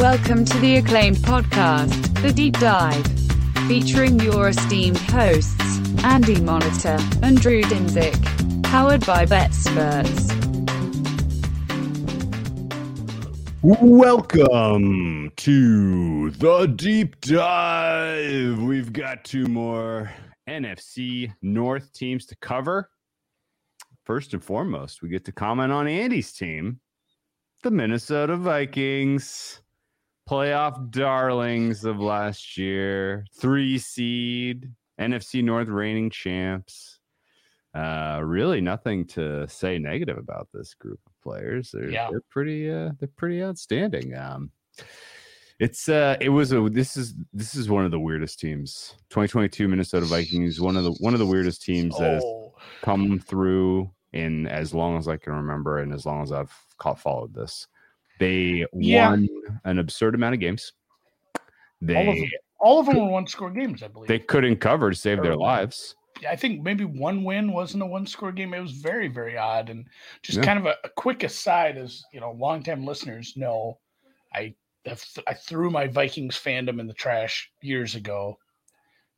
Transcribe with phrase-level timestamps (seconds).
[0.00, 3.04] Welcome to the acclaimed podcast, The Deep Dive,
[3.66, 10.39] featuring your esteemed hosts, Andy Molitor and Drew Dinsick, powered by BetSperts.
[13.62, 18.58] Welcome to the deep dive.
[18.58, 20.10] We've got two more
[20.48, 22.88] NFC North teams to cover.
[24.06, 26.80] First and foremost, we get to comment on Andy's team,
[27.62, 29.60] the Minnesota Vikings,
[30.26, 36.98] playoff darlings of last year, three seed, NFC North reigning champs.
[37.74, 41.70] Uh, really nothing to say negative about this group players.
[41.72, 42.08] They're, Yeah.
[42.10, 44.14] they're pretty uh, they're pretty outstanding.
[44.16, 44.50] Um,
[45.58, 48.94] it's uh it was a this is this is one of the weirdest teams.
[49.10, 53.18] 2022 Minnesota Vikings, one of the one of the weirdest teams that has Oh, come
[53.18, 57.34] through in as long as I can remember and as long as I've caught followed
[57.34, 57.66] this.
[58.18, 59.10] They Yeah.
[59.10, 59.28] won
[59.64, 60.72] an absurd amount of games.
[61.42, 61.42] all
[61.86, 64.08] of They them, all of them were one score games, I believe.
[64.08, 65.94] they couldn't cover to save their lives.
[66.28, 68.54] I think maybe one win wasn't a one score game.
[68.54, 69.70] It was very, very odd.
[69.70, 69.86] And
[70.22, 70.44] just Yeah.
[70.44, 73.78] kind of a, a quick aside, as you know, longtime listeners know,
[74.34, 74.54] I
[75.26, 78.38] I threw my Vikings fandom in the trash years ago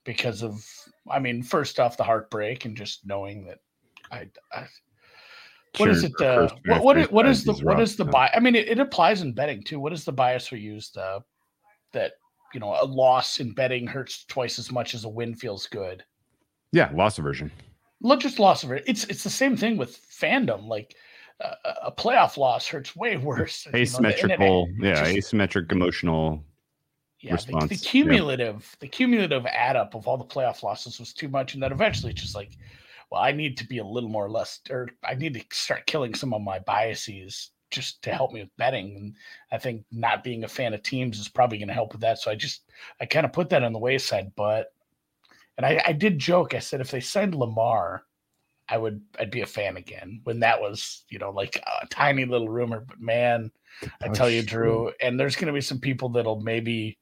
[0.05, 0.65] because of,
[1.09, 3.59] I mean, first off the heartbreak and just knowing that
[4.11, 4.67] I, I
[5.79, 6.13] what is it?
[6.19, 8.33] for Uh, what what what is the what is the bias?
[8.35, 9.81] I mean, it, it applies in betting too.
[9.81, 10.91] What is the bias we use?
[10.91, 11.23] The
[11.93, 12.13] that
[12.53, 16.05] you know a loss in betting hurts twice as much as a win feels good.
[16.73, 17.53] Yeah, loss aversion.
[18.01, 18.83] Look, just loss of it.
[18.87, 20.67] It's it's the same thing with fandom.
[20.67, 20.97] Like
[21.41, 23.67] uh, a playoff loss hurts way worse.
[23.67, 26.45] you know, Asymmetrical, yeah, just- asymmetric emotional.
[27.21, 27.91] yeah, the, response, the yeah.
[27.91, 31.73] cumulative, the cumulative add up of all the playoff losses was too much, and then
[31.73, 32.57] eventually it's just like,
[33.11, 36.15] well, I need to be a little more less, or I need to start killing
[36.15, 38.97] some of my biases just to help me with betting.
[38.97, 39.15] And
[39.51, 42.19] I think not being a fan of teams is probably going to help with that.
[42.19, 44.33] So I just, I kind of put that on the wayside.
[44.37, 44.73] But,
[45.57, 46.55] and I, I did joke.
[46.55, 48.05] I said if they signed Lamar,
[48.69, 50.21] I would, I'd be a fan again.
[50.25, 52.81] When that was, you know, like a tiny little rumor.
[52.81, 53.51] But man,
[54.03, 56.99] I oh, tell you, Drew, and there's going to be some people that'll maybe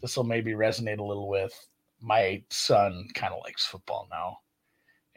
[0.00, 1.52] this will maybe resonate a little with.
[2.00, 4.38] My son kind of likes football now,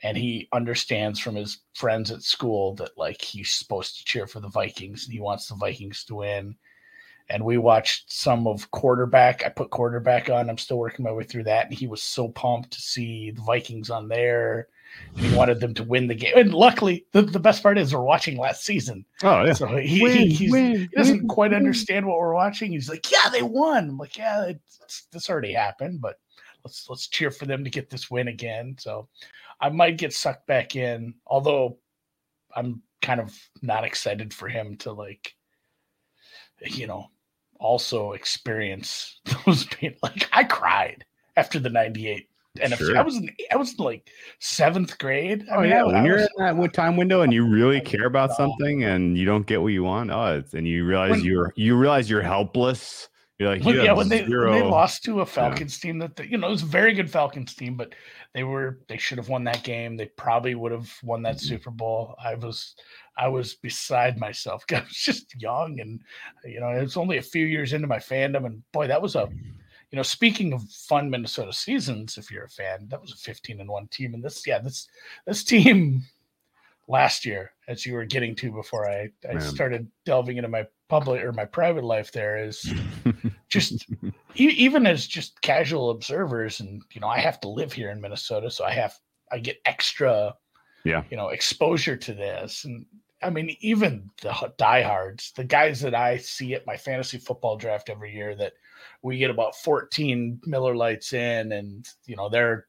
[0.04, 4.40] and he understands from his friends at school that like he's supposed to cheer for
[4.40, 6.56] the Vikings and he wants the Vikings to win.
[7.30, 9.44] And we watched some of quarterback.
[9.46, 10.50] I put quarterback on.
[10.50, 13.42] I'm still working my way through that, and he was so pumped to see the
[13.42, 14.70] Vikings on there.
[15.16, 16.34] He wanted them to win the game.
[16.38, 19.06] And luckily, the, the best part is we're watching last season.
[19.24, 22.34] Oh yeah, So he, Win, he, he's, win, he doesn't win, quite understand what we're
[22.34, 22.72] watching.
[22.72, 26.20] He's like, "Yeah, they won." I'm like, "Yeah, it's, this already happened, but
[26.64, 29.10] let's let's cheer for them to get this win again." So
[29.60, 31.78] I might get sucked back in, although
[32.56, 35.36] I'm kind of not excited for him to like,
[36.62, 37.08] you know,
[37.60, 39.96] also experience those pain.
[40.04, 42.28] Like I cried after the '98
[42.60, 42.78] NFC.
[42.78, 42.98] Sure.
[42.98, 44.10] I was in I was in like
[44.40, 45.46] seventh grade.
[45.52, 47.48] I Oh mean, yeah, when I you're was- in that wi- time window and you
[47.48, 50.86] really care about something and you don't get what you want, oh, it's, and you
[50.86, 53.10] realize When- you're you realize you're helpless.
[53.40, 56.20] You're like, Well, you yeah, when they, when they lost to a Falcons team that
[56.28, 57.94] you know it was a very good Falcons team, but
[58.34, 59.96] they were they should have won that game.
[59.96, 61.46] They probably would have won that Mm-hmm.
[61.48, 62.16] Super Bowl.
[62.18, 62.74] I was
[63.18, 64.64] I was beside myself.
[64.72, 66.02] I was just young, and
[66.46, 69.28] you know it's only a few years into my fandom, and boy, that was a
[69.92, 72.18] you know speaking of fun Minnesota seasons.
[72.18, 74.88] If you're a fan, that was a 15 and one team, and this yeah this
[75.26, 76.04] this team
[76.88, 79.42] last year, as you were getting to before I I Man.
[79.42, 82.72] started delving into my public or my private life, there is
[83.50, 83.86] just
[84.36, 88.00] e- even as just casual observers and you know i have to live here in
[88.00, 88.94] minnesota so i have
[89.32, 90.34] i get extra
[90.86, 91.04] Yeah.
[91.10, 92.86] you know exposure to this and
[93.22, 97.90] i mean even the diehards the guys that i see at my fantasy football draft
[97.90, 98.54] every year that
[99.02, 102.68] we get about 14 miller lights in and you know they're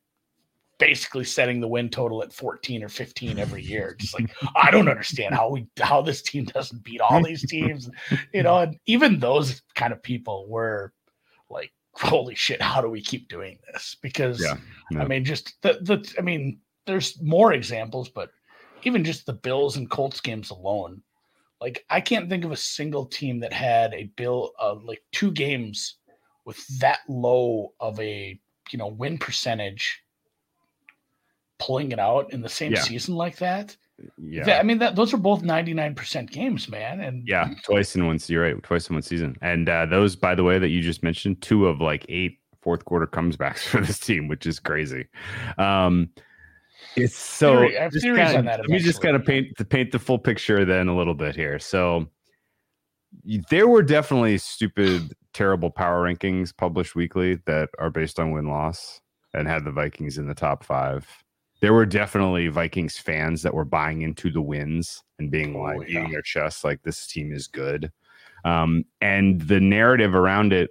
[0.78, 4.88] basically setting the win total at 14 or 15 every year just like i don't
[4.88, 7.90] understand how we how this team doesn't beat all these teams
[8.32, 10.92] you know and even those kind of people were
[11.50, 14.56] like holy shit how do we keep doing this because Yeah,
[14.92, 15.02] yeah.
[15.02, 18.30] i mean just the, the i mean there's more examples but
[18.84, 21.02] even just the bills and colts games alone
[21.60, 25.30] like i can't think of a single team that had a bill of like two
[25.30, 25.96] games
[26.44, 28.38] with that low of a
[28.70, 30.02] you know win percentage
[31.58, 32.82] pulling it out in the same Yeah.
[32.82, 33.76] season like that
[34.16, 37.00] yeah, Th- I mean, that those are both 99% games, man.
[37.00, 38.16] And yeah, twice in one.
[38.28, 39.36] You're right, twice in one season.
[39.42, 42.84] And uh, those, by the way, that you just mentioned, two of like eight fourth
[42.84, 45.06] quarter comebacks for this team, which is crazy.
[45.58, 46.10] Um,
[46.96, 47.58] it's so.
[47.61, 49.93] Theory- I have theories kinda- on that Let me just kind of paint to paint
[49.93, 51.58] the full picture then a little bit here.
[51.58, 52.08] So
[53.50, 59.00] there were definitely stupid, terrible power rankings published weekly that are based on win loss
[59.35, 61.06] and had the Vikings in the top five.
[61.61, 65.88] There were definitely Vikings fans that were buying into the wins and being Oh, like
[65.88, 66.00] yeah.
[66.00, 67.90] eating their chests like this team is good.
[68.44, 70.70] Um, and the narrative around it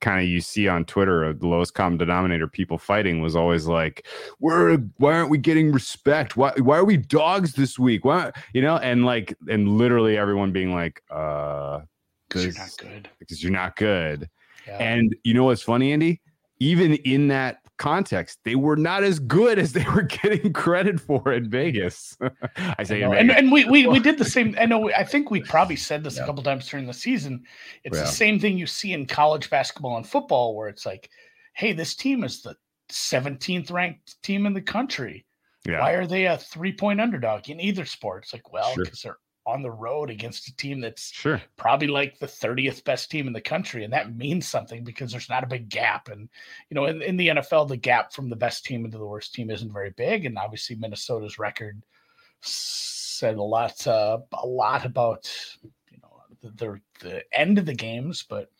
[0.00, 3.66] kind of you see on Twitter of the lowest common denominator people fighting was always
[3.66, 4.06] like,
[4.38, 6.36] "We're why aren't we getting respect?
[6.36, 8.04] Why why are we dogs this week?
[8.04, 11.80] Why you know?" And like and literally everyone being like, "Uh,
[12.30, 13.08] 'Cause you're Because- not good.
[13.18, 14.28] because you're not good."
[14.66, 14.76] Yeah.
[14.78, 16.20] And you know what's funny, Andy?
[16.58, 21.32] Even in that context, they were not as good as they were getting credit for
[21.32, 22.16] in Vegas.
[22.22, 22.30] I
[22.78, 23.12] I say know.
[23.12, 23.42] in and, Vegas.
[23.42, 24.54] and we, we we did the same.
[24.60, 24.88] I know.
[24.92, 26.22] I think we probably said this Yeah.
[26.22, 27.42] a couple times during the season.
[27.82, 28.04] It's Yeah.
[28.04, 31.10] the same thing you see in college basketball and football, where it's like,
[31.54, 32.54] hey, this team is the
[32.90, 35.24] 17th ranked team in the country.
[35.66, 35.80] yeah.
[35.80, 38.24] Why are they a three point underdog in either sport?
[38.24, 38.84] It's like, well, Sure.
[38.84, 41.40] because they're on the road against a team that's Sure.
[41.56, 45.28] probably like the 30th best team in the country and that means something because there's
[45.28, 46.28] not a big gap and
[46.68, 49.34] you know in, in the nfl the gap from the best team into the worst
[49.34, 51.82] team isn't very big and obviously minnesota's record
[52.40, 55.30] said a lot uh, a lot about
[56.42, 58.50] the, the end of the games but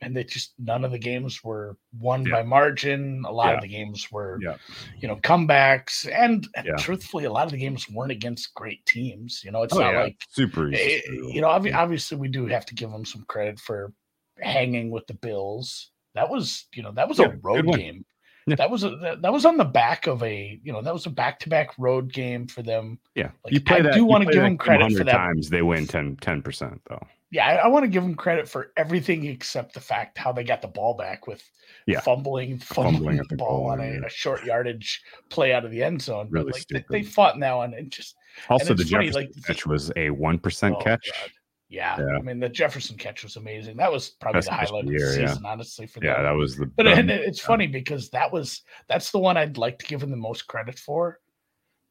[0.00, 2.32] and they just none of the games were won Yeah.
[2.36, 3.54] by margin a lot Yeah.
[3.56, 4.56] of the games were Yeah.
[4.98, 9.42] you know comebacks and, and truthfully a lot of the games weren't against great teams
[9.44, 10.96] you know it's Oh, not like super easy.
[10.96, 11.00] Eh,
[11.32, 13.92] you know, obvi- obviously we do have to give them some credit for
[14.38, 15.90] hanging with the Bills.
[16.14, 18.04] That was, you know, that was a road game.
[18.50, 18.56] Yeah.
[18.56, 21.10] That was a that, was on the back of a, you know, that was a
[21.10, 22.98] back-to-back road game for them.
[23.14, 23.30] yeah.
[23.44, 25.12] like, you play I that, do wanna give them credit for 100 that.
[25.12, 27.06] times they win 10 percent though.
[27.32, 30.42] Yeah, I, I want to give them credit for everything except the fact how they
[30.42, 31.48] got the ball back with
[31.86, 32.00] Yeah.
[32.00, 34.00] fumbling, fumbling, Fumbling at the the ball on a, yeah.
[34.04, 36.26] a short yardage play out of the end zone.
[36.32, 38.16] But, Really like, they, they fought in that one and just
[38.48, 41.08] Also, the funny, Jefferson like, catch was a one percent Oh, catch.
[41.20, 41.30] God.
[41.70, 41.96] Yeah.
[41.98, 42.16] Yeah.
[42.16, 43.76] I mean the Jefferson catch was amazing.
[43.76, 45.28] That was probably the highlight the of the year, yeah.
[45.28, 46.24] season, honestly, for Yeah, them.
[46.24, 46.66] that was the.
[46.66, 50.02] but um, and it's funny because that was that's the one I'd like to give
[50.02, 51.20] him the most credit for.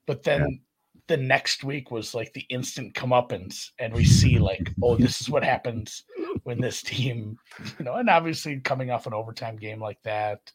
[0.05, 0.59] But then
[1.07, 5.29] the next week was like the instant comeuppance, and we see like, oh, this is
[5.29, 6.03] what happens
[6.43, 7.37] when this team,
[7.79, 10.51] you know, and obviously coming off an overtime game like that,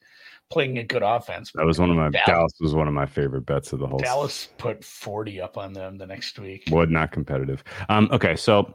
[0.50, 1.50] playing a good offense.
[1.54, 3.86] that was one of my Dallas- Dallas was one of my favorite bets of the
[3.86, 3.98] whole.
[3.98, 6.64] Dallas put 40 up on them the next week.
[6.70, 7.64] was not competitive.
[7.88, 8.74] Um, okay, so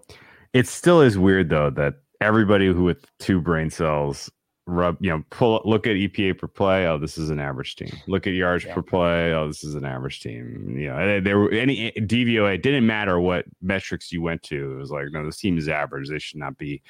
[0.54, 4.30] it still is weird though that everybody who with two brain cells
[4.70, 6.86] rub, you know, pull look at EPA per play.
[6.86, 7.92] Oh, this is an average team.
[8.08, 8.76] Look at yards Yeah.
[8.76, 9.34] per play.
[9.34, 10.76] Oh, this is an average team.
[10.78, 12.56] You know, there were any DVOA.
[12.56, 14.74] It didn't matter what metrics you went to.
[14.74, 16.10] It was like, no, this team is average.
[16.10, 16.82] They should not be.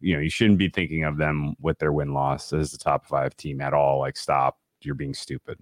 [0.00, 3.06] You know, you shouldn't be thinking of them with their win loss as the top
[3.06, 4.00] five team at all.
[4.00, 4.58] Like, stop.
[4.82, 5.58] You're being stupid.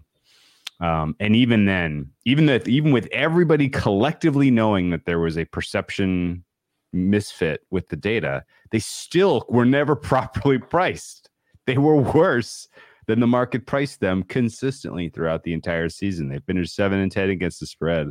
[0.81, 5.44] Um, and even then, even that, even with everybody collectively knowing that there was a
[5.44, 6.43] perception
[6.92, 11.30] misfit with the data, they still were never properly priced.
[11.66, 12.68] They were worse
[13.06, 16.28] than the market priced them consistently throughout the entire season.
[16.28, 18.08] They finished seven and ten against the spread,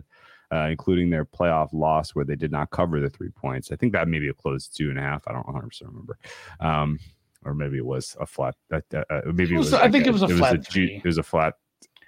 [0.54, 3.72] uh, including their playoff loss where they did not cover the three points.
[3.72, 5.24] I think that maybe it closed two and a half.
[5.28, 6.18] I don't 100 percent remember.
[6.60, 7.00] Um,
[7.46, 8.56] or maybe it was a flat.
[8.72, 9.74] Uh, uh, uh, maybe It it was- was.
[9.82, 10.96] I think it was a flat ju- three.
[10.98, 11.56] It was a flat.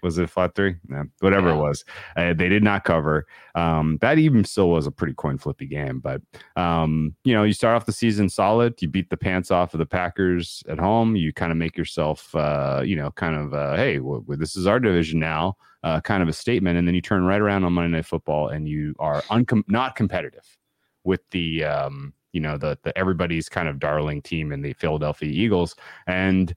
[0.04, 0.76] Was it flat three?
[0.90, 1.56] Yeah, whatever Yeah.
[1.56, 1.86] it was.
[2.16, 3.26] Uh, they did not cover.
[3.56, 6.00] Um, that even still was a pretty coin flippy game.
[6.00, 6.22] But
[6.56, 8.80] um, you know, you start off the season solid.
[8.82, 11.16] You beat the pants off of the Packers at home.
[11.16, 14.56] You kind of make yourself, uh, you know, kind of, uh, hey, w- w- this
[14.56, 15.56] is our division now.
[15.84, 18.48] Uh, kind of a statement, and then you turn right around on Monday Night Football,
[18.50, 20.58] and you are uncom- not competitive
[21.04, 25.30] with the, um, you know, the the everybody's kind of darling team in the Philadelphia
[25.30, 25.76] Eagles.
[26.08, 26.56] And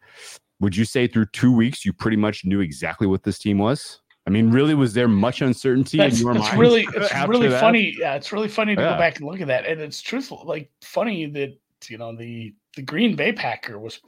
[0.60, 4.00] would you say through two weeks you pretty much knew exactly what this team was?
[4.26, 6.58] I mean, really, was there much uncertainty That's, in your mind?
[6.58, 7.60] really it's really that?
[7.60, 7.94] funny.
[7.98, 8.92] Yeah, it's really funny to Yeah.
[8.94, 9.66] go back and look at that.
[9.66, 11.56] And it's truthful, like funny that
[11.88, 14.00] you know the the Green Bay Packer was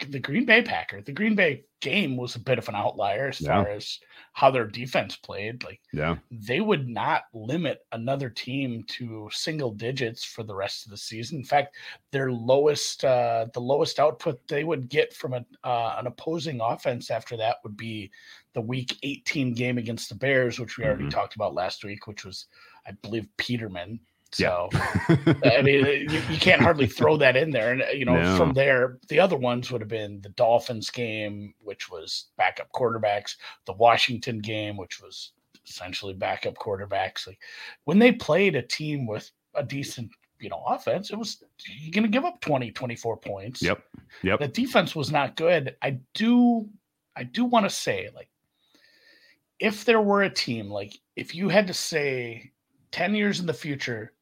[0.00, 1.00] the Green Bay Packer.
[1.00, 3.62] The Green Bay game was a bit of an outlier as Yeah.
[3.62, 3.98] far as
[4.32, 5.62] how their defense played.
[5.64, 10.90] Like Yeah, they would not limit another team to single digits for the rest of
[10.90, 11.38] the season.
[11.38, 11.76] In fact,
[12.10, 17.10] their lowest, uh, the lowest output they would get from a, uh, an opposing offense
[17.10, 18.10] after that would be
[18.52, 21.10] the Week 18 game against the Bears, which we already Mhm.
[21.10, 22.46] talked about last week, which was,
[22.86, 24.00] I believe, Peterman.
[24.38, 24.68] Yeah.
[24.70, 24.70] So
[25.44, 27.72] I mean, you, you can't hardly throw that in there.
[27.72, 28.36] And uh, you know, No.
[28.36, 33.36] from there, the other ones would have been the Dolphins game, which was backup quarterbacks,
[33.66, 35.32] the Washington game, which was
[35.66, 37.26] essentially backup quarterbacks.
[37.26, 37.38] Like
[37.84, 42.04] when they played a team with a decent, you know, offense, it was you're going
[42.04, 43.62] to give up 20, 24 points.
[43.62, 43.82] Yep.
[44.22, 44.40] Yep.
[44.40, 45.76] The defense was not good.
[45.82, 46.68] I do,
[47.16, 48.28] I do want to say, like,
[49.58, 52.52] if there were a team, like, if you had to say
[52.92, 54.12] 10 years in the future,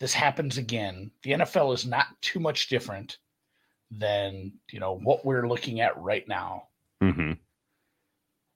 [0.00, 3.18] this happens again, the NFL is not too much different
[3.90, 6.64] than, you know, what we're looking at right now.
[7.02, 7.32] Mm-hmm.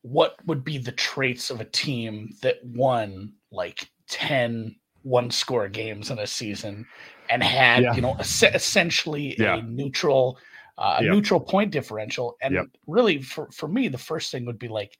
[0.02, 6.10] What would be the traits of a team that won like 10 one score games
[6.10, 6.86] in a season
[7.28, 7.94] and had, Yeah.
[7.94, 9.56] you know, es- essentially Yeah.
[9.56, 10.38] a neutral,
[10.78, 11.12] uh, a Yep.
[11.12, 12.36] neutral point differential.
[12.40, 12.66] And Yep.
[12.86, 14.98] really, for, for me, the first thing would be like,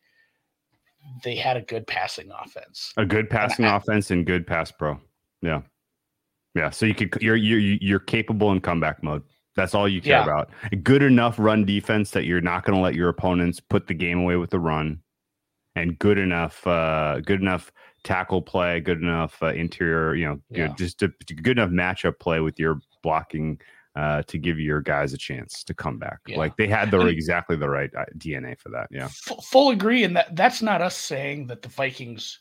[1.22, 2.92] they had a good passing offense.
[2.98, 5.00] A good passing I- offense and good pass pro.
[5.42, 5.62] Yeah.
[6.54, 6.70] Yeah.
[6.70, 9.22] So you could you're you're you're capable in comeback mode.
[9.56, 10.22] That's all you care Yeah.
[10.24, 10.50] about.
[10.72, 13.94] A good enough run defense that you're not going to let your opponents put the
[13.94, 15.00] game away with the run,
[15.76, 17.70] and good enough uh good enough
[18.02, 20.68] tackle play, good enough uh, interior, you know, Yeah.
[20.76, 23.58] just a, good enough matchup play with your blocking
[23.96, 26.18] uh to give your guys a chance to come back.
[26.26, 26.36] Yeah.
[26.38, 28.88] Like they had the exactly the right uh, DNA for that.
[28.90, 29.04] Yeah.
[29.06, 32.40] F- full agree, and that that's not us saying that the Vikings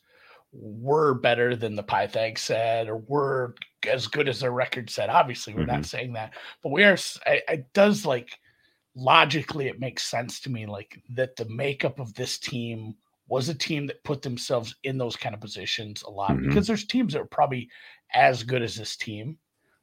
[0.52, 3.56] were better than the Pythag said or were
[3.88, 5.10] as good as their record said.
[5.10, 5.72] Obviously, we're Mm-hmm.
[5.72, 6.98] not saying that, but we are.
[7.26, 8.40] It does like
[8.96, 12.96] logically, it makes sense to me, like that the makeup of this team
[13.28, 16.44] was a team that put themselves in those kind of positions a lot Mhm.
[16.50, 17.70] because there's teams that are probably
[18.14, 19.38] as good as this team.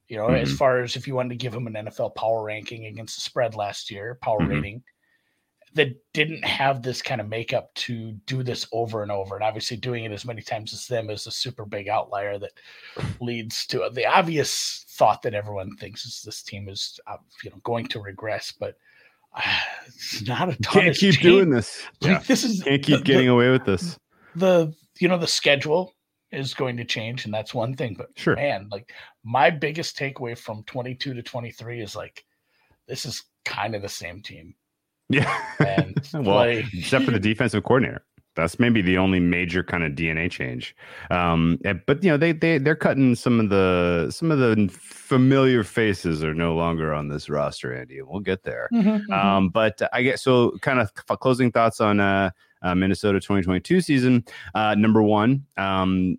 [0.08, 0.56] You know, as Mhm.
[0.56, 3.54] far as if you wanted to give them an NFL power ranking against the spread
[3.54, 4.48] last year, power Mhm.
[4.48, 4.84] rating,
[5.74, 9.34] that didn't have this kind of makeup to do this over and over.
[9.36, 12.52] And obviously, doing it as many times as them is a super big outlier that
[13.20, 17.58] leads to the obvious thought that everyone thinks is this team is, uh, you know,
[17.62, 18.52] going to regress.
[18.58, 18.76] But
[19.36, 19.42] uh,
[19.86, 20.72] it's not a ton.
[20.74, 21.22] Can't has keep changed.
[21.22, 21.82] doing this.
[22.00, 22.18] Like, Yeah.
[22.26, 23.96] This is Can't keep the- getting away with this.
[24.34, 25.92] the you know the schedule
[26.32, 28.36] is going to change and that's one thing but Sure.
[28.36, 28.92] man like
[29.24, 32.24] my biggest takeaway from 22 to 23 is like
[32.86, 34.54] this is kind of the same team
[35.10, 35.42] Yeah.
[35.58, 38.04] and well, like except for the defensive coordinator.
[38.36, 40.74] That's maybe the only major kind of DNA change.
[41.10, 44.68] Um, and- but you know, they they they're cutting some of the some of the
[44.72, 47.98] familiar faces are no longer on this roster, Andy.
[47.98, 48.68] and We'll get there.
[48.72, 49.12] Mhm, mhm.
[49.12, 50.56] Um, but I guess so.
[50.62, 52.30] Kind of closing thoughts on uh,
[52.62, 54.24] uh, Minnesota 2022 season.
[54.54, 56.16] Uh, number one, um,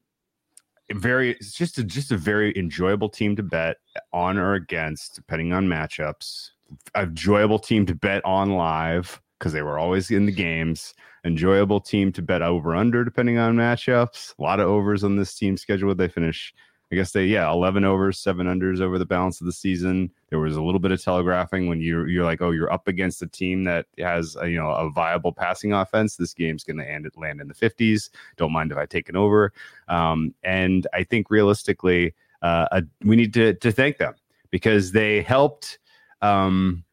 [0.94, 3.78] very it's just a just a very enjoyable team to bet
[4.12, 6.50] on or against, depending on matchups.
[6.96, 10.94] A enjoyable team to bet on live because they were always in the games.
[11.26, 14.34] Enjoyable team to bet over under depending on matchups.
[14.38, 15.94] A lot of overs on this team schedule.
[15.94, 16.54] They finish
[16.92, 20.12] I guess they yeah, eleven overs, seven unders over the balance of the season.
[20.30, 23.22] There was a little bit of telegraphing when you're you're like, oh, you're up against
[23.22, 26.18] a team that has a, you know a viable passing offense.
[26.18, 28.10] This game's going to end land in the fifties.
[28.36, 29.54] Don't mind if I take an over.
[29.88, 34.16] Um, and I think realistically, uh, uh, we need to to thank them
[34.50, 35.80] because they helped
[36.22, 36.84] um,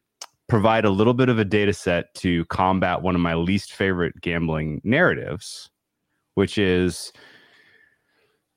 [0.49, 4.19] provide a little bit of a data set to combat one of my least favorite
[4.21, 5.69] gambling narratives,
[6.33, 7.13] which is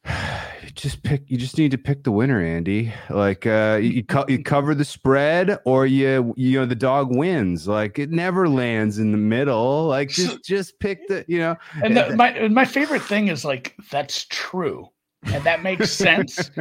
[0.75, 2.93] just pick you just need to pick the winner andy.
[3.11, 7.69] Like uh you, co- you cover the spread or you you know the dog wins.
[7.69, 9.87] Like it never lands in the middle.
[9.87, 11.57] Like just just pick the you know.
[11.85, 14.89] And the, my and my favorite thing is like that's true.
[15.25, 16.51] And that makes sense.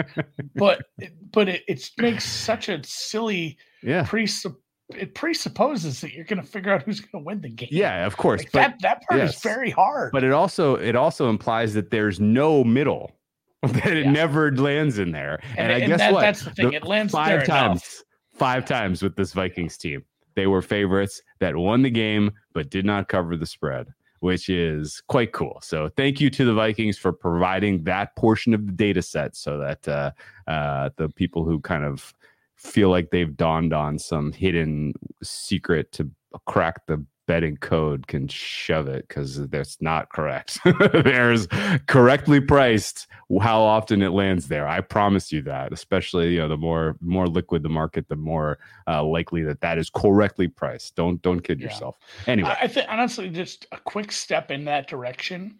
[0.56, 0.84] But
[1.32, 4.04] but it, it makes such a silly yeah.
[4.06, 4.56] Presupp-
[4.96, 7.70] it presupposes that you're going to figure out who's going to win the game.
[7.72, 9.38] Yeah of course Like, but that that part yes.
[9.38, 10.12] is very hard.
[10.12, 13.16] But it also it also implies that there's no middle
[13.64, 14.12] that it Yeah.
[14.12, 15.40] never lands in there.
[15.58, 16.22] And, i and guess that- what?
[16.22, 18.04] that's the thing The it lands five there times enough.
[18.34, 20.04] five times with this vikings team.
[20.36, 23.88] They were favorites that won the game but did not cover the spread
[24.20, 25.58] which is quite cool.
[25.64, 29.58] So thank you to the vikings for providing that portion of the data set so
[29.58, 30.12] that uh,
[30.48, 32.14] uh, the people who kind of
[32.62, 36.10] feel like they've dawned on some hidden secret to
[36.46, 40.60] crack the betting code can shove it because that's not correct.
[40.94, 41.48] There's
[41.88, 43.08] correctly priced
[43.40, 44.68] how often it lands there.
[44.68, 45.72] I promise you that.
[45.72, 49.78] Especially you know the more more liquid the market, the more uh, likely that that
[49.78, 50.96] is correctly priced.
[50.96, 51.68] Don't don't kid Yeah.
[51.68, 51.98] yourself.
[52.28, 55.60] Anyway, I, I think honestly, just a quick step in that direction.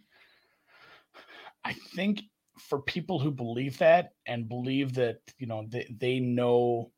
[1.64, 2.24] I think
[2.70, 6.92] for people who believe that and believe that you know they, they know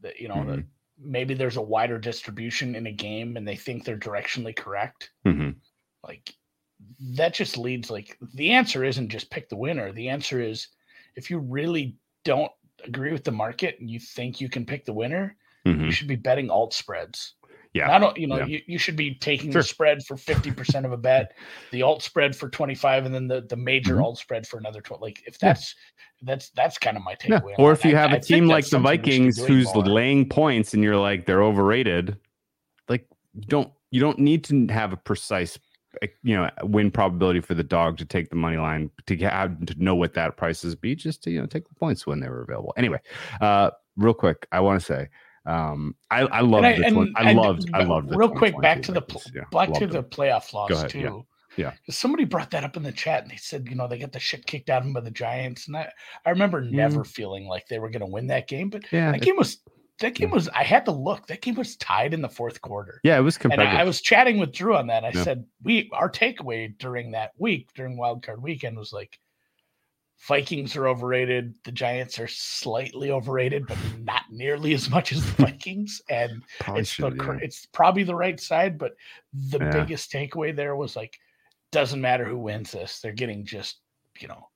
[0.00, 0.66] that you know that Mhm.
[0.98, 5.56] maybe there's a wider distribution in a game and they think they're directionally correct mhm.
[6.04, 6.34] like
[7.16, 10.68] that just leads like the answer isn't just pick the winner the answer is
[11.16, 12.52] if you really don't
[12.84, 15.36] agree with the market and you think you can pick the winner
[15.66, 15.86] Mhm.
[15.86, 17.34] you should be betting alt spreads
[17.74, 17.90] Yeah.
[17.94, 18.44] I don't, you know, Yeah.
[18.46, 19.62] you, you should be taking Sure.
[19.62, 21.32] the spread for 50% of a bet,
[21.70, 24.02] the alt spread for 25, and then the, the major Mhm.
[24.04, 25.00] alt spread for another 12.
[25.00, 25.48] Like if Yeah.
[25.50, 25.74] that's,
[26.22, 27.42] that's, that's kind of my takeaway.
[27.44, 27.78] on Or that.
[27.78, 29.74] if you I- have I a team like the something we should be Vikings who's
[29.74, 29.84] more.
[29.86, 32.18] laying points and you're like they're overrated,
[32.88, 35.58] like you don't you don't need to have a precise
[36.02, 39.32] eh, you know win probability for the dog to take the money line to get
[39.32, 42.06] out to know what that price is be just to you know take the points
[42.06, 42.72] when they were available.
[42.76, 42.98] Anyway,
[43.40, 45.08] uh real quick, I want to say
[45.46, 48.82] um I I love And the twen- I, and loved I loved real quick back
[48.82, 49.32] to the 2022 Vikings.
[49.34, 50.98] yeah, back to the playoff loss ahead, too.
[51.00, 51.20] yeah.
[51.58, 51.72] Yeah.
[51.90, 54.18] Somebody brought that up in the chat and they said, you know, they got the
[54.18, 55.66] shit kicked out of them by the Giants.
[55.66, 55.90] And I,
[56.24, 59.20] I remember never feeling like they were going to win that game, but yeah that
[59.20, 59.58] game was,
[60.00, 63.00] that game was, I had to look, that game was tied in the fourth quarter.
[63.04, 63.74] yeah it was And competitive.
[63.74, 65.04] I, I was chatting with Drew on that.
[65.04, 65.24] I Yeah.
[65.24, 69.18] said, we, our takeaway during that week, during wild card weekend was like,
[70.28, 71.54] Vikings are overrated.
[71.64, 76.00] The Giants are slightly overrated, but not nearly as much as the Vikings.
[76.08, 77.40] And Probably it's should, cor- yeah.
[77.42, 78.92] it's probably the right side, but
[79.32, 79.70] the Yeah.
[79.70, 81.18] biggest takeaway there was like,
[81.72, 83.80] doesn't matter who wins this, they're getting just
[84.20, 84.48] you know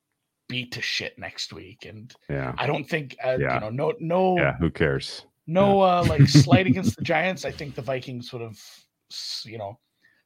[0.49, 2.55] beat to shit next week, and yeah.
[2.59, 3.55] I don't think uh, Yeah.
[3.55, 5.25] you know no no Yeah, who cares?
[5.49, 7.45] no uh, like slight against the Giants.
[7.45, 8.61] I think the Vikings would have
[9.45, 9.79] you know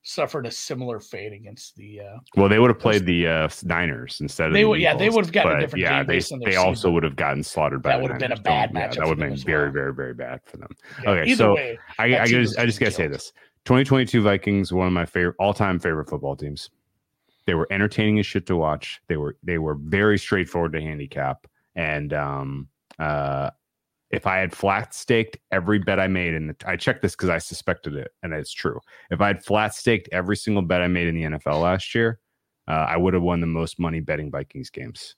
[0.03, 4.19] suffered a similar fate against the uh, Well, they would have played the uh, Niners
[4.21, 6.15] instead of They the would- yeah, they would have gotten a different yeah, game they,
[6.15, 8.41] based on their they also would have gotten slaughtered by That would have been a
[8.41, 9.73] bad Don't- yeah, That would have been very, well.
[9.73, 10.69] very, very bad for them.
[11.05, 13.33] yeah, Okay, so way, I, I just, I just gotta say this:
[13.67, 16.71] 2022 Vikings, one of my favorite, all-time favorite football teams.
[17.47, 19.01] They were entertaining as shit to watch.
[19.09, 21.47] They were, they were very straightforward to handicap.
[21.75, 23.51] And um, uh,
[24.11, 27.39] if I had flat staked every bet I made, and I checked this because I
[27.39, 28.81] suspected it, and it's true.
[29.11, 32.19] If I had flat staked every single bet I made in the NFL last year,
[32.69, 35.15] uh, I would have won the most money betting Vikings games.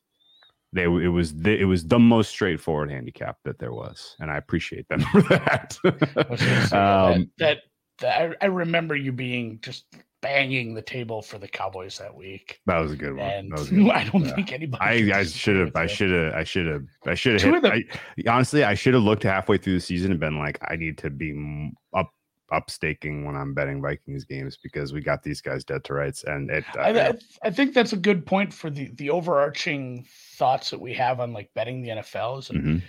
[0.75, 4.37] They it was the, it was the most straightforward handicap that there was, and I
[4.37, 5.79] appreciate them for that.
[5.85, 7.59] I was gonna say, yeah, um, that,
[7.99, 9.85] that, that I, I remember you being just
[10.23, 13.29] banging the table for the Cowboys that week, that was a good one.
[13.29, 13.91] and That was good one.
[13.97, 14.35] I don't Yeah.
[14.35, 15.13] think anybody.
[15.13, 17.87] I, I should have I should have I should have I should have hit
[18.29, 21.11] honestly I should have looked halfway through the season and been like I need to
[21.11, 22.11] be up
[22.53, 26.25] up staking when I'm betting Vikings games because we got these guys dead to rights
[26.25, 30.71] and it uh, I, I, think that's a good point for the the overarching thoughts
[30.71, 32.51] that we have on like betting the NFLs.
[32.51, 32.83] and mhm.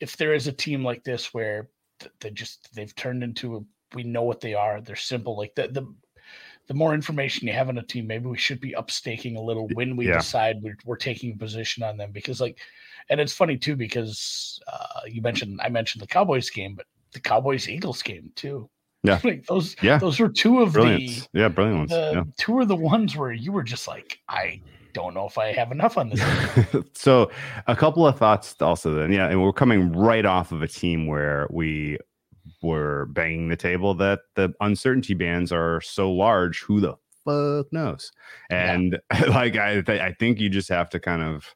[0.00, 1.68] if there is a team like this where
[2.20, 3.60] they just they've turned into a
[3.94, 5.86] we know what they are they're simple like the the
[6.68, 9.68] the more information you have on a team maybe we should be upstaking a little
[9.74, 10.18] when we Yeah.
[10.18, 12.58] decide we're, we're taking a position on them because like
[13.08, 17.20] and it's funny too because uh you mentioned i mentioned the cowboys game but the
[17.20, 18.68] cowboys eagles game too
[19.04, 19.20] Yeah.
[19.24, 19.98] like those Yeah.
[19.98, 22.22] those were two of brilliant yeah brilliant ones the yeah.
[22.36, 24.60] two of the ones where you were just like i
[24.92, 26.20] don't know if i have enough on this
[26.94, 27.30] so
[27.66, 31.06] a couple of thoughts also then yeah and we're coming right off of a team
[31.06, 31.98] where we
[32.62, 38.12] were banging the table that the uncertainty bands are so large who the fuck knows
[38.50, 38.72] Yeah.
[38.72, 41.54] and like i th- i think you just have to kind of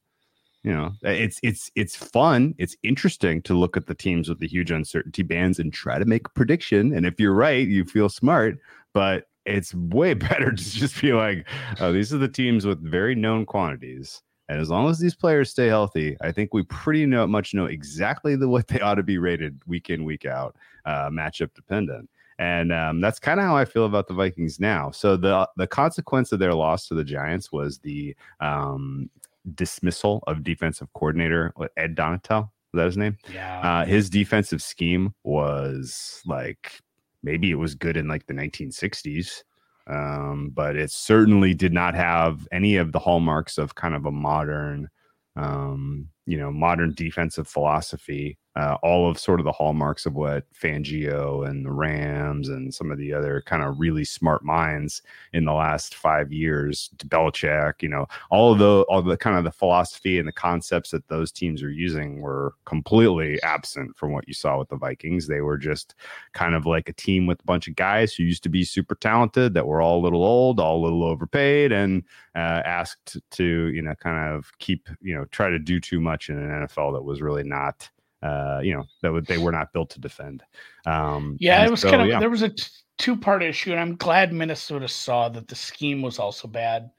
[0.63, 4.49] you know it's it's it's fun it's interesting to look at the teams with the
[4.49, 8.09] huge uncertainty bands and try to make a prediction and if you're right you feel
[8.09, 8.57] smart
[8.93, 11.47] but it's way better to just be like
[11.81, 15.51] oh these are the teams with very known quantities and as long as these players
[15.51, 19.03] stay healthy i think we pretty know, much know exactly the what they ought to
[19.03, 22.09] be rated week in week out uh, matchup dependent
[22.41, 24.91] and um, that's kind of how I feel about the Vikings now.
[24.91, 29.11] So the the consequence of their loss to the Giants was the um,
[29.55, 32.45] dismissal of defensive coordinator Ed Donatell.
[32.45, 33.19] Is that his name?
[33.33, 36.81] yeah Uh, his defensive scheme was like
[37.23, 39.43] maybe it was good in like the 1960s,
[39.90, 44.12] um, but it certainly did not have any of the hallmarks of kind of a
[44.12, 44.88] modern,
[45.37, 48.38] um, you know, modern defensive philosophy.
[48.57, 52.91] Uh, all of sort of the hallmarks of what Fangio and the Rams and some
[52.91, 57.89] of the other kind of really smart minds in the last five years, Belichick, you
[57.89, 61.31] know, all of the all the kind of the philosophy and the concepts that those
[61.31, 65.29] teams are using were completely absent from what you saw with the Vikings.
[65.29, 65.95] They were just
[66.33, 68.97] kind of like a team with a bunch of guys who used to be super
[68.97, 72.03] talented that were all a little old, all a little overpaid, and
[72.35, 76.31] uh, asked to you know kind of keep you know try to do too much
[76.31, 77.89] in an NFL that was really not.
[78.22, 80.42] Uh, you know that would, they were not built to defend.
[80.87, 82.20] Um, Yeah, it was so, kind of yeah.
[82.20, 82.64] there was a t-
[82.98, 86.90] two part issue, and I'm glad Minnesota saw that the scheme was also bad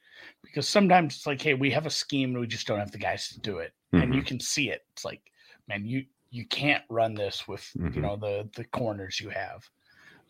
[0.43, 2.97] because sometimes it's like, hey, we have a scheme and we just don't have the
[2.97, 4.13] guys to do it, and Mm-hmm.
[4.13, 4.81] you can see it.
[4.93, 5.21] It's like,
[5.67, 8.01] man, you you can't run this with you Mhm.
[8.01, 9.69] know the the corners you have.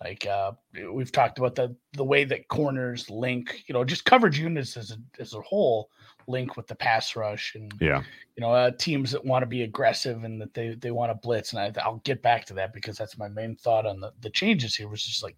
[0.04, 0.54] Like uh,
[0.92, 4.92] we've talked about the the way that corners link, you know, just coverage units as
[4.92, 5.90] a as a whole
[6.28, 8.04] link with the pass rush and Yeah.
[8.36, 11.16] you know uh, teams that want to be aggressive and that they they want to
[11.16, 14.12] blitz and I, I'll get back to that because that's my main thought on the
[14.22, 15.38] the changes here was just like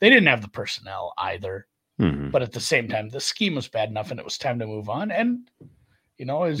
[0.00, 1.66] they didn't have the personnel either
[2.00, 2.30] Mhm.
[2.32, 4.66] but at the same time the scheme was bad enough and it was time to
[4.66, 5.50] move on and
[6.18, 6.58] you know is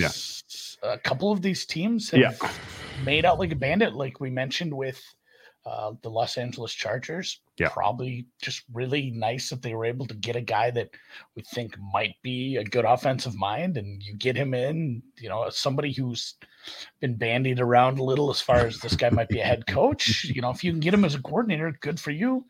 [0.82, 2.50] a couple of these teams have Yeah.
[3.04, 5.02] made out like a bandit like we mentioned with
[5.66, 7.68] uh, the Los Angeles Chargers Yeah.
[7.68, 10.90] probably just really nice if they were able to get a guy that
[11.36, 15.50] we think might be a good offensive mind and you get him in you know
[15.50, 16.34] somebody who's
[17.00, 20.24] been bandied around a little as far as this guy might be a head coach
[20.34, 22.44] you know if you can get him as a coordinator good for you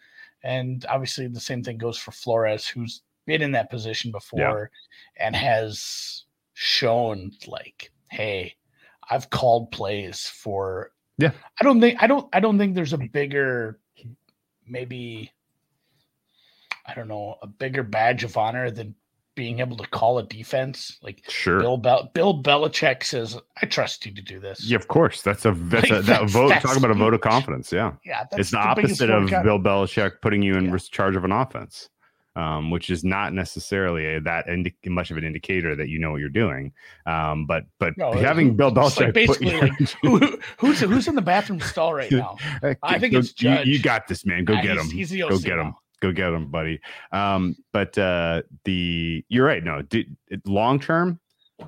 [0.44, 4.70] and obviously the same thing goes for Flores who's been in that position before
[5.18, 8.54] and has shown like hey
[9.10, 11.32] I've called plays for Yeah.
[11.60, 13.78] I don't think I don't I don't think there's a bigger
[14.66, 15.30] maybe
[16.86, 18.94] I don't know, a bigger badge of honor than
[19.36, 20.98] being able to call a defense.
[21.02, 21.60] Like Sure.
[21.60, 25.22] Bill Bel- Bill Belichick says, "I trust you to do this." Yeah, of course.
[25.22, 26.48] That's a that's Like, a that that's- vote.
[26.50, 27.72] that's Talk about a vote of confidence.
[27.72, 30.78] Yeah, yeah, that's it's the, biggest opposite of Bill Belichick putting you in Yeah.
[30.90, 31.88] charge of an offense,
[32.36, 36.10] um, which is not necessarily a, that indi- much of an indicator that you know
[36.12, 36.72] what you're doing.
[37.06, 41.14] Um, but but No, having Bill like Belichick put basically like, who, who's who's in
[41.14, 42.36] the bathroom stall right now?
[42.82, 44.44] I think Go- it's you, you got this, man.
[44.44, 44.86] Go Ah, get him.
[44.90, 45.74] He's the Go get him.
[46.00, 46.80] Go get him, buddy.
[47.12, 49.62] Um, but uh, the you're right.
[49.62, 49.82] No,
[50.46, 51.20] long term,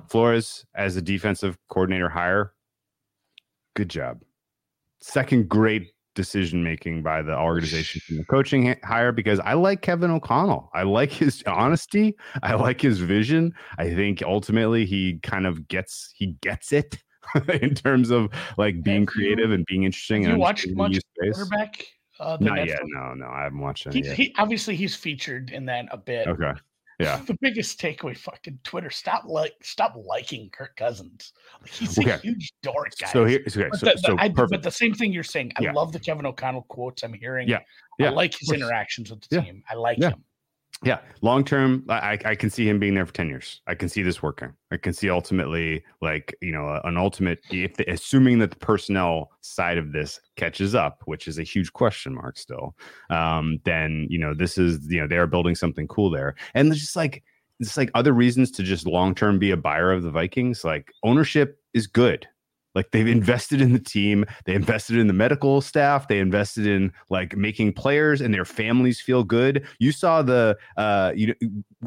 [0.09, 2.53] Flores as a defensive coordinator hire,
[3.75, 4.21] good job.
[5.01, 10.11] Second, great decision making by the organization from the coaching hire because I like Kevin
[10.11, 10.69] O'Connell.
[10.73, 12.15] I like his honesty.
[12.41, 13.53] I like his vision.
[13.77, 16.97] I think ultimately he kind of gets he gets it
[17.61, 20.23] in terms of like being Have creative you- and being interesting.
[20.23, 21.35] Have you and watched much the use space.
[21.49, 21.85] quarterback?
[22.19, 22.79] Uh, the Not Netflix- yet.
[22.85, 24.15] No, no, I haven't watched He, yet.
[24.15, 26.27] he obviously he's featured in that a bit.
[26.27, 26.51] Okay.
[27.03, 27.21] Yeah.
[27.25, 28.89] The biggest takeaway, fucking Twitter.
[28.89, 31.33] Stop like, stop liking Kirk Cousins.
[31.61, 32.11] Like, he's Okay.
[32.11, 33.11] a huge dork, guys.
[33.11, 35.51] So here, okay, But, so, the, the- so I, but the same thing you're saying.
[35.57, 35.73] I Yeah.
[35.73, 37.47] love the Kevin O'Connell quotes I'm hearing.
[37.47, 37.59] Yeah.
[37.99, 39.41] Yeah, I like his interactions with the Yeah.
[39.43, 39.63] team.
[39.69, 40.23] I like him.
[40.83, 43.61] Yeah, long term, I, I can see him being there for ten years.
[43.67, 44.53] I can see this working.
[44.71, 47.39] I can see ultimately, like you know, an ultimate.
[47.51, 51.71] If the, assuming that the personnel side of this catches up, which is a huge
[51.71, 52.75] question mark still,
[53.09, 56.69] um, then you know this is you know they are building something cool there, and
[56.69, 57.23] there's just like
[57.59, 60.63] it's like other reasons to just long term be a buyer of the Vikings.
[60.63, 62.27] Like ownership is good.
[62.75, 66.91] Like they've invested in the team, they invested in the medical staff, they invested in
[67.09, 69.67] like making players and their families feel good.
[69.79, 71.35] You saw the uh you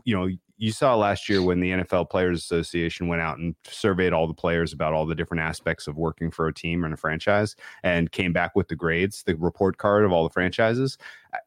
[0.05, 4.13] you know you saw last year when the NFL Players Association went out and surveyed
[4.13, 6.97] all the players about all the different aspects of working for a team and a
[6.97, 10.97] franchise and came back with the grades, the report card of all the franchises.
[11.35, 11.39] I,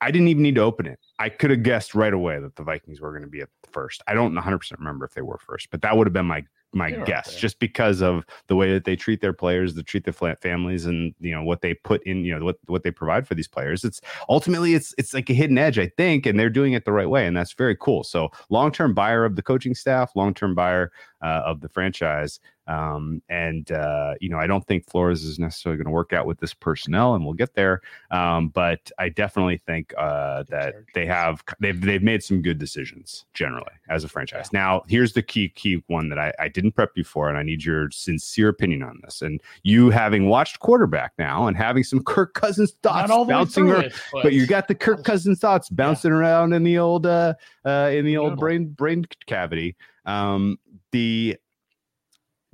[0.00, 0.98] I didn't even need to open it.
[1.18, 4.02] I could have guessed right away that the Vikings were going to be at first.
[4.08, 6.90] I don't 100% remember if they were first, but that would have been my my
[6.90, 9.82] They were up guess just because of the way that they treat their players, they
[9.82, 12.90] treat their families and you know what they put in, you know what what they
[12.90, 13.84] provide for these players.
[13.84, 16.92] It's ultimately it's it's like a hidden edge, I think, and they're doing it the
[16.92, 18.04] right way, and that's very cool.
[18.04, 22.40] So long term buyer of the coaching staff, long term buyer uh, of the franchise,
[22.66, 26.26] um, and uh, you know I don't think Flores is necessarily going to work out
[26.26, 27.80] with this personnel, and we'll get there.
[28.10, 33.24] Um, but I definitely think uh, that they have they've they've made some good decisions
[33.34, 34.52] generally as a franchise.
[34.52, 37.42] Now here's the key key one that I, I didn't prep you for, and I
[37.42, 39.22] need your sincere opinion on this.
[39.22, 43.28] And you having watched quarterback now and having some Kirk Cousins thoughts Not all the
[43.28, 46.78] way bouncing around, it, but you got the Kirk Cousins thoughts bouncing around in the
[46.78, 49.76] old uh, uh in the old brain brain cavity.
[50.04, 50.58] Um,
[50.92, 51.36] the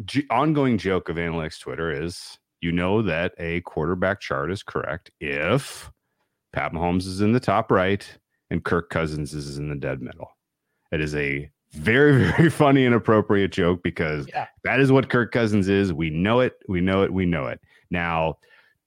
[0.04, 5.10] j- ongoing joke of analytics Twitter is you know that a quarterback chart is correct
[5.20, 5.90] if
[6.52, 8.06] Pat Mahomes is in the top right
[8.50, 10.28] and Kirk Cousins is in the dead middle.
[10.92, 14.46] It is a very very funny and appropriate joke because Yeah.
[14.64, 15.92] that is what Kirk Cousins is.
[15.92, 16.54] We know it.
[16.68, 17.12] We know it.
[17.12, 17.60] We know it.
[17.90, 18.36] Now,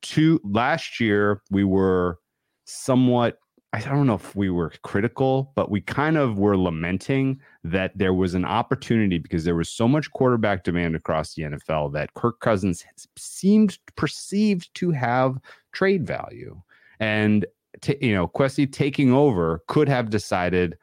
[0.02, 2.20] two last year we were
[2.66, 3.40] somewhat
[3.76, 8.14] I don't know if we were critical, but we kind of were lamenting that there
[8.14, 12.40] was an opportunity because there was so much quarterback demand across the NFL that Kirk
[12.40, 12.86] Cousins
[13.18, 15.40] seemed perceived to have
[15.74, 16.62] trade value.
[17.02, 17.46] And
[17.82, 20.78] t- you know, Kwesi taking over could have decided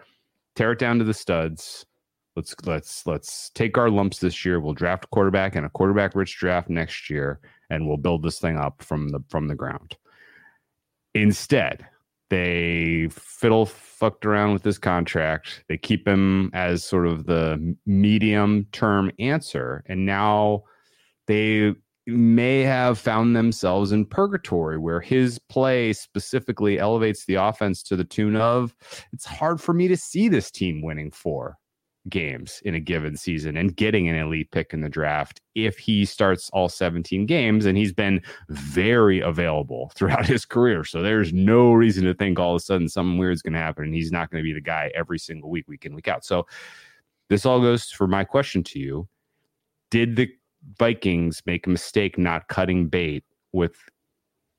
[0.55, 1.87] tear it down to the studs.
[2.37, 4.61] Let's let's let's take our lumps this year.
[4.61, 8.39] We'll draft a quarterback and a quarterback rich draft next year, and we'll build this
[8.39, 9.97] thing up from the from the ground.
[11.15, 11.87] Instead,
[12.33, 15.65] they fiddle fucked around with this contract.
[15.69, 20.63] They keep him as sort of the medium term answer, and now
[21.27, 21.75] they
[22.07, 28.05] may have found themselves in purgatory where his play specifically elevates the offense to the
[28.05, 28.75] tune of
[29.13, 31.57] it's hard for me to see this team winning four
[32.09, 36.05] games in a given season and getting an elite pick in the draft if he
[36.05, 40.85] starts all 17 games and he's been very available throughout his career.
[40.85, 43.59] So there's no reason to think all of a sudden something weird is going to
[43.59, 46.09] happen and he's not going to be the guy every single week week in week
[46.09, 46.25] out.
[46.25, 46.47] So
[47.29, 49.09] this all goes for my question to you.
[49.91, 50.29] Did the
[50.79, 53.77] Vikings make a mistake not cutting bait with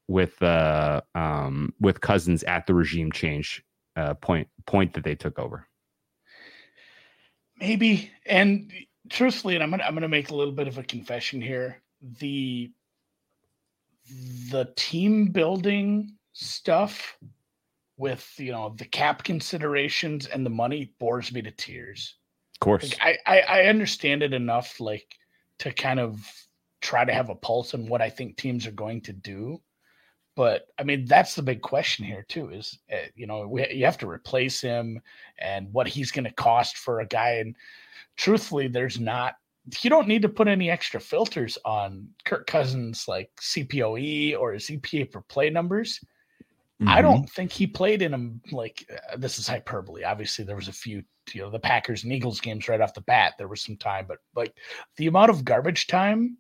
[0.08, 3.64] with uh um with Cousins at the regime change
[3.96, 5.68] uh point point that they took over.
[7.64, 8.12] Maybe.
[8.26, 8.72] And
[9.10, 11.82] truthfully, and I'm gonna I'm gonna make a little bit of a confession here.
[12.20, 12.72] The
[14.52, 17.18] the team building stuff
[17.96, 22.18] with you know the cap considerations and the money bores me to tears.
[22.56, 22.84] Of course.
[22.84, 25.08] Like, I, I I understand it enough like
[25.60, 26.20] to kind of
[26.82, 29.62] try to have a pulse on what I think teams are going to do.
[30.36, 32.50] But I mean, that's the big question here too.
[32.50, 35.02] Is uh, you know we, you have to replace him
[35.38, 37.36] and what he's going to cost for a guy.
[37.36, 37.56] And
[38.16, 39.36] truthfully, there's not.
[39.82, 44.68] You don't need to put any extra filters on Kirk Cousins like CPOE or his
[44.68, 46.00] EPA per play numbers.
[46.82, 46.90] Mm-hmm.
[46.90, 50.04] I don't think he played in them like uh, this is hyperbole.
[50.04, 53.02] Obviously, there was a few you know the Packers and Eagles games right off the
[53.02, 53.34] bat.
[53.38, 54.56] There was some time, but like
[54.98, 56.38] the amount of garbage time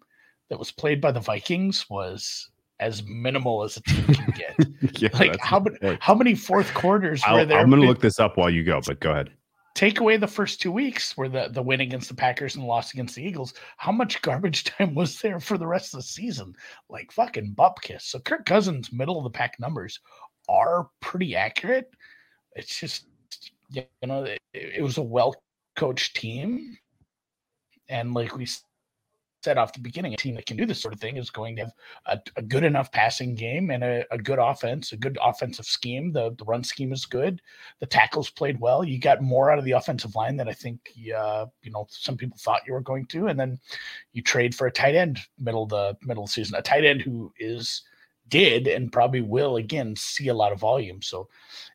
[0.49, 5.01] that was played by the Vikings was as minimal as a team can get.
[5.01, 7.59] yeah, like how many how many fourth quarters I'll, were there?
[7.59, 9.31] I'm going to look this up while you go, but go ahead.
[9.75, 12.67] Take away the first two weeks where the, the win against the Packers and the
[12.67, 13.55] loss against the Eagles.
[13.77, 16.53] How much garbage time was there for the rest of the season?
[16.89, 18.01] Like fucking bupkis.
[18.01, 19.99] So Kirk Cousins' middle of the pack numbers
[20.47, 21.89] are pretty accurate.
[22.55, 23.07] It's just
[23.69, 25.36] you know, it, it was a well
[25.75, 26.77] coached team.
[27.89, 28.47] And like we
[29.43, 31.56] said off the beginning, a team that can do this sort of thing is going
[31.56, 31.73] to have
[32.06, 36.12] a, a good enough passing game and a, a, good offense, a good offensive scheme.
[36.12, 37.41] The, the run scheme is good.
[37.79, 38.84] The tackles played well.
[38.84, 40.79] You got more out of the offensive line than I think
[41.15, 43.27] uh, you know some people thought you were going to.
[43.27, 43.60] And then
[44.13, 46.86] you trade for a tight end middle of the middle of the season, a tight
[46.86, 47.84] end who is
[48.29, 51.01] did and probably will again see a lot of volume.
[51.01, 51.27] So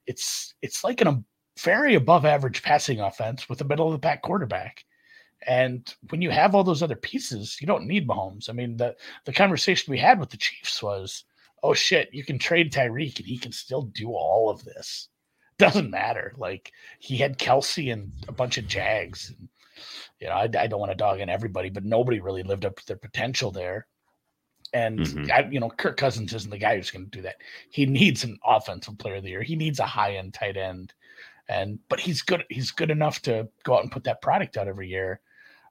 [0.07, 1.23] it's it's like an a
[1.61, 4.85] very above average passing offense with a middle of the pack quarterback.
[5.47, 8.51] And when you have all those other pieces, you don't need Mahomes.
[8.51, 11.25] I mean, the the conversation we had with the Chiefs was,
[11.63, 15.09] oh shit, you can trade Tyreek and he can still do all of this.
[15.59, 16.33] Doesn't matter.
[16.37, 19.31] Like he had Kelce and a bunch of Jags.
[19.31, 19.49] And,
[20.21, 22.77] you know, I, I don't want to dog in everybody, but nobody really lived up
[22.77, 23.87] to their potential there.
[24.73, 25.33] And mm-hmm.
[25.33, 27.37] I, you know, Kirk Cousins isn't the guy who's going to do that.
[27.71, 29.43] He needs an offensive player of the year.
[29.43, 30.93] He needs a high end tight end
[31.49, 32.45] and but he's good.
[32.51, 35.21] He's good enough to go out and put that product out every year.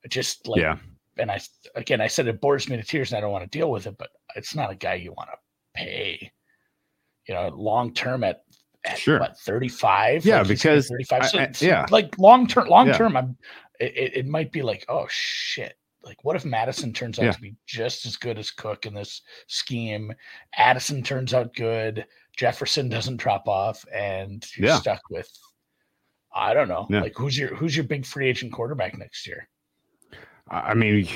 [0.10, 0.78] Just like yeah.
[1.18, 1.40] And I
[1.76, 3.88] again, I said it bores me to tears, and I don't want to deal with
[3.88, 3.98] it.
[3.98, 5.38] But it's not a guy you want to
[5.74, 6.32] pay.
[7.28, 8.44] You know, long term at,
[8.86, 12.94] at sure what, 35 yeah like because 35 so, I, yeah like long term long
[12.94, 13.20] term yeah.
[13.20, 13.38] i'm
[13.82, 17.32] it, it might be like oh shit like what if madison turns out yeah.
[17.34, 20.14] to be just as good as Cook in this scheme?
[20.56, 22.06] Addison turns out good.
[22.36, 24.80] Jefferson doesn't drop off, and you're yeah.
[24.80, 25.30] stuck with
[26.34, 26.88] I don't know.
[26.90, 29.50] Like who's your who's your big free agent quarterback next year?
[30.50, 31.08] I mean,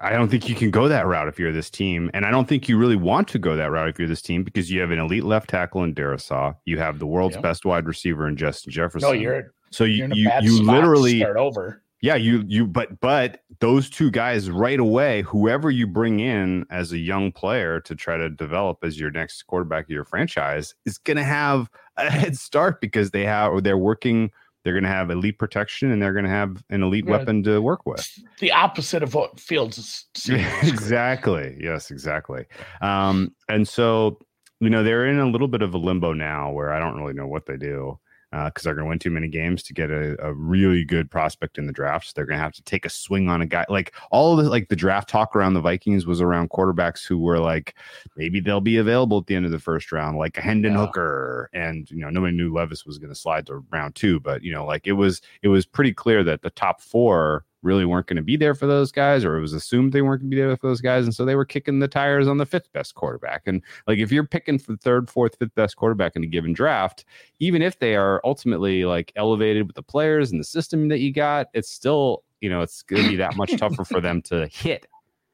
[0.00, 2.48] I don't think you can go that route if you're this team, and I don't
[2.48, 4.90] think you really want to go that route if you're this team because you have
[4.90, 7.42] an elite left tackle in Darrisaw, you have the world's yep.
[7.42, 9.08] best wide receiver in Justin Jefferson.
[9.08, 11.82] No, you're so you you, you literally start over.
[12.00, 16.90] Yeah, you you but but those two guys right away, whoever you bring in as
[16.90, 20.98] a young player to try to develop as your next quarterback of your franchise is
[20.98, 24.32] going to have a head start because they have or they're working
[24.64, 27.12] they're going to have elite protection and they're going to have an elite yeah.
[27.12, 28.08] weapon to work with.
[28.38, 30.06] The opposite of what Fields is.
[30.62, 31.56] exactly.
[31.60, 32.44] Yes, exactly.
[32.80, 34.18] Um, and so,
[34.60, 37.14] you know, they're in a little bit of a limbo now where I don't really
[37.14, 37.98] know what they do
[38.32, 41.10] because uh, they're going to win too many games to get a, a, really good
[41.10, 42.06] prospect in the draft.
[42.06, 43.66] So they're going to have to take a swing on a guy.
[43.68, 47.18] Like all of the like the draft talk around the Vikings was around quarterbacks who
[47.18, 47.74] were like
[48.16, 50.78] maybe they'll be available at the end of the first round, like a Hendon yeah.
[50.78, 54.42] Hooker, and you know nobody knew Levis was going to slide to round two, but
[54.42, 58.06] you know like it was it was pretty clear that the top four really weren't
[58.06, 60.36] going to be there for those guys, or it was assumed they weren't going to
[60.36, 62.72] be there for those guys, and so they were kicking the tires on the fifth
[62.72, 63.42] best quarterback.
[63.46, 67.04] And like if you're picking for third, fourth, fifth best quarterback in a given draft,
[67.38, 71.12] even if they are ultimately like elevated with the players and the system that you
[71.12, 74.46] got, it's still you know it's going to be that much tougher for them to
[74.52, 74.86] hit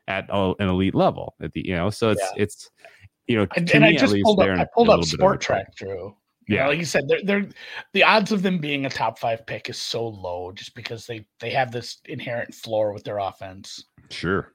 [0.06, 1.34] at a, an elite level.
[1.40, 2.42] At the you know, so it's yeah.
[2.42, 2.70] it's
[3.26, 6.16] you know, and, and I just pulled up, I pulled up Spotrac, Drew.
[6.48, 7.48] Yeah, know, like you said, they're they're
[7.92, 11.26] the odds of them being a top five pick is so low just because they
[11.40, 13.84] they have this inherent floor with their offense.
[14.10, 14.54] Sure.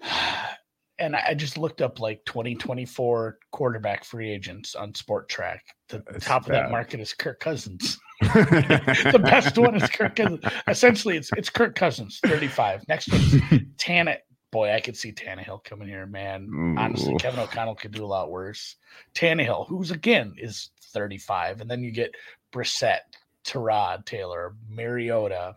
[0.98, 5.58] and I just looked up like 2024 quarterback free agents on Spotrac.
[5.88, 7.98] The That's top of that market is Kirk Cousins.
[8.20, 10.44] the best one is Kirk Cousins.
[10.68, 12.86] Essentially, it's it's Kirk Cousins, 35.
[12.88, 13.34] Next one's
[13.78, 14.18] Tana.
[14.52, 16.76] Boy, I could see Tannehill coming here, man.
[16.78, 18.76] Honestly, Kevin O'Connell could do a lot worse.
[19.12, 22.14] Tannehill, who's again is 35, and then you get
[22.52, 23.00] Brissett,
[23.44, 25.56] Tyrod, Taylor, Mariota,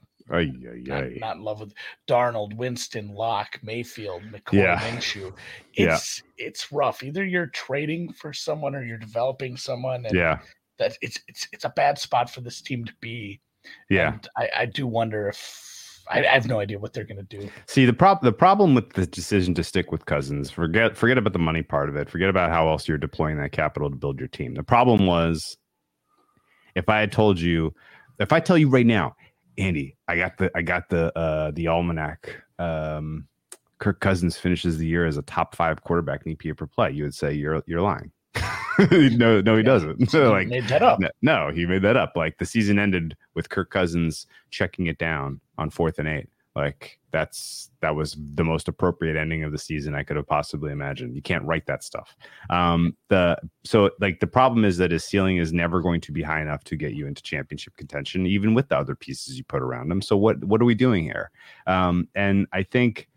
[0.84, 1.74] not, not in love with
[2.06, 4.80] Darnold, Winston, Lock, Mayfield, McCoy, Yeah.
[4.80, 5.34] Minshew.
[5.78, 5.94] Yeah.
[5.96, 7.04] It's it's rough.
[7.04, 10.40] Either you're trading for someone or you're developing someone, and yeah,
[10.80, 13.40] that it's it's it's a bad spot for this team to be.
[13.90, 14.14] yeah.
[14.14, 15.38] And I, I do wonder if
[16.10, 17.50] I, I have no idea what they're going to do.
[17.66, 20.50] See the prop the problem with the decision to stick with Cousins.
[20.50, 22.10] Forget forget about the money part of it.
[22.10, 24.54] Forget about how else you're deploying that capital to build your team.
[24.54, 25.58] The problem was
[26.76, 27.74] if I had told you,
[28.20, 29.16] if I tell you right now,
[29.58, 32.44] Andy, I got the I got the uh the almanac.
[32.60, 33.28] Um,
[33.80, 36.92] Kirk Cousins finishes the year as a top five quarterback in EPA per play.
[36.92, 38.12] You would say you're you're lying.
[38.92, 40.10] no, no, he doesn't.
[40.18, 41.00] So like made that up.
[41.00, 42.16] no, no, he made that up.
[42.16, 46.30] Like the season ended with Kirk Cousins checking it down on fourth and eight.
[46.56, 50.72] Like that's that was the most appropriate ending of the season I could have possibly
[50.72, 51.16] imagined.
[51.16, 52.16] You can't write that stuff.
[52.50, 56.24] Um, the so like the problem is that his ceiling is never going to be
[56.24, 59.62] high enough to get you into championship contention, even with the other pieces you put
[59.62, 60.02] around him.
[60.02, 61.30] So what what are we doing here?
[61.68, 63.08] Um, and I think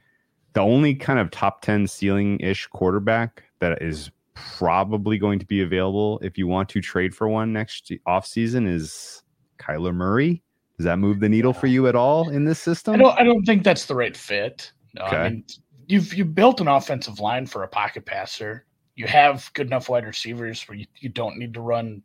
[0.52, 5.62] the only kind of top ten ceiling ish quarterback that is probably going to be
[5.62, 9.22] available if you want to trade for one next off season is
[9.58, 10.42] Kyler Murray.
[10.76, 12.94] Does that move the needle for you at all in this system?
[12.94, 14.72] I don't I don't think that's the right fit.
[14.94, 15.16] No, Okay.
[15.16, 15.44] I mean
[15.86, 18.64] you've you built an offensive line for a pocket passer.
[18.94, 22.02] You have good enough wide receivers where you, you don't need to run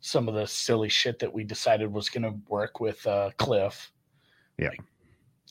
[0.00, 3.88] some of the silly shit that we decided was going to work with uh, Kliff.
[4.58, 4.68] Yeah.
[4.68, 4.82] Like,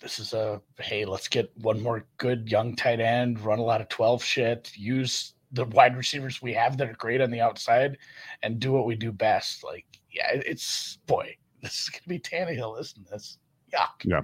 [0.01, 3.81] this is a hey, let's get one more good young tight end, run a lot
[3.81, 7.97] of 12 shit, use the wide receivers we have that are great on the outside
[8.41, 9.63] and do what we do best.
[9.63, 13.37] Like, yeah, it's boy, this is gonna be Tannehill, isn't this?
[13.73, 14.03] Yuck.
[14.03, 14.21] Yeah.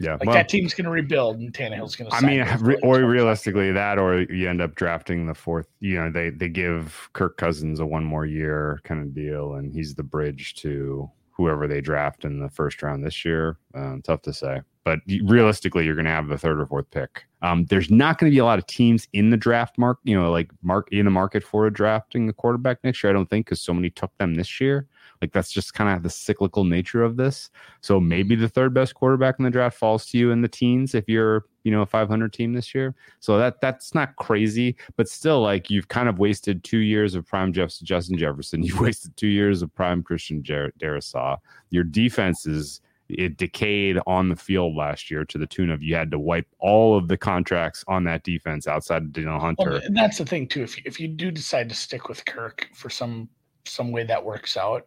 [0.00, 2.16] Yeah, like well, that team's going to rebuild, and Tannehill's going to.
[2.16, 5.66] I mean, re- or realistically, that, or you end up drafting the fourth.
[5.80, 9.70] You know, they they give Kirk Cousins a one more year kind of deal, and
[9.74, 13.58] he's the bridge to whoever they draft in the first round this year.
[13.74, 17.26] Um, tough to say, but realistically, you're going to have the third or fourth pick.
[17.42, 19.98] Um, there's not going to be a lot of teams in the draft mark.
[20.04, 23.10] You know, like mark in the market for drafting a quarterback next year.
[23.10, 24.86] I don't think because so many took them this year.
[25.20, 27.50] Like that's just kind of the cyclical nature of this.
[27.82, 30.94] So maybe the third best quarterback in the draft falls to you in the teens
[30.94, 32.94] if you're, you know, a 500 team this year.
[33.20, 37.26] So that that's not crazy, but still, like you've kind of wasted two years of
[37.26, 38.62] prime Jeff, Justin Jefferson.
[38.70, 41.36] You've wasted two years of prime Christian Jar- Darrisaw.
[41.70, 42.80] Your defense is
[43.18, 46.46] it decayed on the field last year to the tune of you had to wipe
[46.58, 49.70] all of the contracts on that defense outside of Danielle Hunter.
[49.70, 50.62] Well, and that's the thing too.
[50.62, 53.28] If you, if you do decide to stick with Kirk for some
[53.66, 54.86] some way that works out,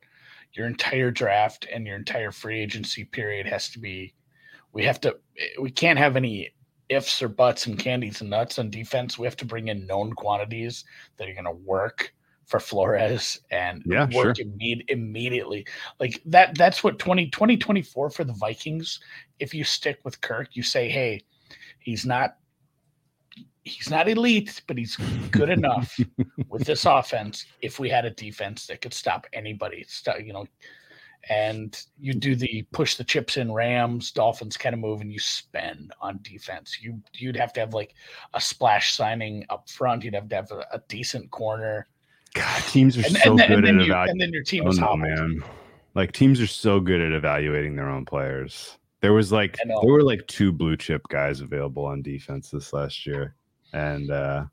[0.53, 4.13] your entire draft and your entire free agency period has to be.
[4.71, 5.17] We have to.
[5.59, 6.53] We can't have any
[6.89, 9.17] ifs or buts and candies and nuts on defense.
[9.17, 10.86] We have to bring in known quantities
[11.17, 12.13] that are going to work
[12.45, 15.65] for Flores and Yeah, work imme- immediately.
[15.99, 16.58] Like that.
[16.58, 18.99] That's what 20, 2024 for the Vikings.
[19.39, 21.21] If you stick with Kirk, you say, "Hey,
[21.79, 22.38] he's not
[23.63, 24.97] he's not elite, but he's
[25.32, 25.97] good enough
[26.49, 27.45] with this offense.
[27.62, 30.45] If we had a defense that could stop anybody, stop, you know,
[31.29, 35.19] and you do the push the chips in Rams, Dolphins kind of move, and you
[35.19, 36.77] spend on defense.
[36.82, 37.95] You you'd have to have like
[38.34, 40.03] a splash signing up front.
[40.03, 41.88] You'd have to have a, a decent corner,
[42.34, 44.10] God, teams are and, so and, then, good at evaluating.
[44.12, 45.00] and then your team was Oh hobbled.
[45.02, 45.43] man!
[45.96, 48.78] Like teams are so good at evaluating their own players.
[49.02, 53.06] There was like there were like two blue chip guys available on defense this last
[53.06, 53.36] year,
[53.74, 54.46] and uh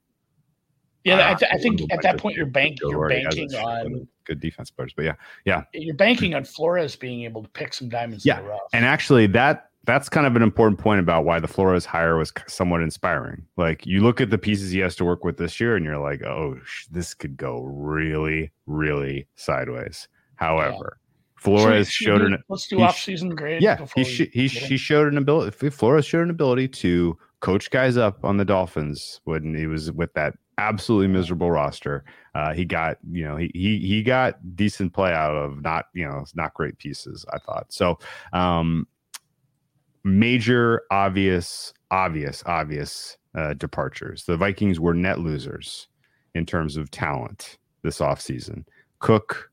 [1.04, 3.58] Yeah, I, th- I think at that point you're banking you're already has a banking
[3.58, 4.92] on good defense players.
[4.94, 5.14] But yeah,
[5.46, 8.60] yeah, you're banking on Flores being able to pick some diamonds Yeah, in the rough.
[8.74, 12.32] and actually that that's kind of an important point about why the Flores hire was
[12.46, 13.46] somewhat inspiring.
[13.56, 15.98] Like you look at the pieces he has to work with this year, and you're
[15.98, 20.06] like, oh, sh- this could go really, really sideways.
[20.36, 20.98] However,
[21.36, 23.62] Flores Should we- should showed an let's do he off season grade.
[23.62, 27.16] yeah before he sh- he, sh- he showed an ability flores showed an ability to
[27.40, 32.52] coach guys up on the dolphins when he was with that absolutely miserable roster uh,
[32.52, 36.22] he got you know he, he he got decent play out of not you know
[36.34, 37.98] not great pieces i thought so
[38.34, 38.86] um
[40.04, 45.88] major obvious obvious obvious uh, departures the vikings were net losers
[46.34, 48.64] in terms of talent this offseason
[49.00, 49.50] cook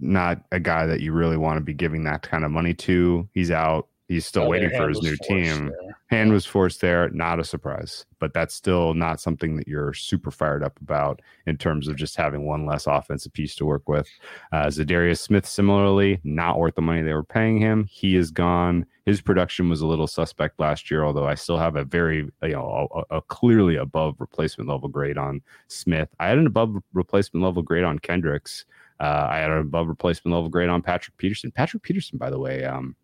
[0.00, 3.28] not a guy that you really want to be giving that kind of money to.
[3.34, 3.86] He's out.
[4.08, 5.66] he's still Oh, waiting for his new team.
[5.66, 5.98] there.
[6.06, 10.30] Hand was forced there, not a surprise, but that's still not something that you're super
[10.30, 14.08] fired up about in terms of just having one less offensive piece to work with.
[14.52, 17.84] Uh, Za'Darius Smith, similarly, not worth the money they were paying him.
[17.90, 18.86] He is gone.
[19.06, 22.48] His production was a little suspect last year, although I still have a very, you
[22.48, 26.08] know, a, a clearly above replacement level grade on Smith.
[26.20, 28.64] I had an above replacement level grade on Kendricks.
[29.00, 31.50] Uh, I had an above replacement level grade on Patrick Peterson.
[31.50, 32.96] Patrick Peterson, by the way, um,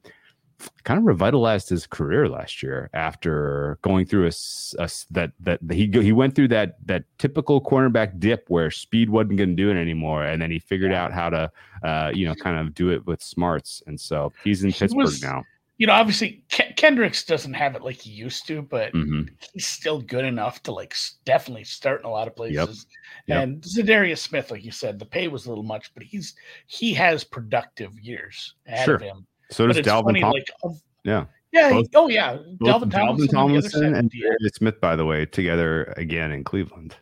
[0.84, 6.12] kind of revitalized his career last year after going through a that that he he
[6.12, 10.24] went through that that typical cornerback dip where speed wasn't going to do it anymore,
[10.24, 11.50] and then he figured out how to
[11.82, 15.04] uh, you know kind of do it with smarts, and so he's in He Pittsburgh
[15.04, 15.44] was- now.
[15.80, 19.22] You know, obviously Ke- Kendricks doesn't have it like he used to, but hmm
[19.54, 22.84] he's still good enough to like definitely start in a lot of places.
[23.28, 23.42] Yep.
[23.42, 26.34] And Za'Darius Smith, like you said, the pay was a little much, but he's
[26.66, 28.94] he has productive years ahead Sure.
[28.96, 29.26] of him.
[29.50, 31.24] So does Dalvin funny, Tom- like of- yeah.
[31.50, 34.28] yeah, Both- oh yeah, Dalvin Tomlinson, Dalvin on the other Tomlinson and the deal.
[34.38, 36.94] Darius Smith, by the way, together again in Cleveland.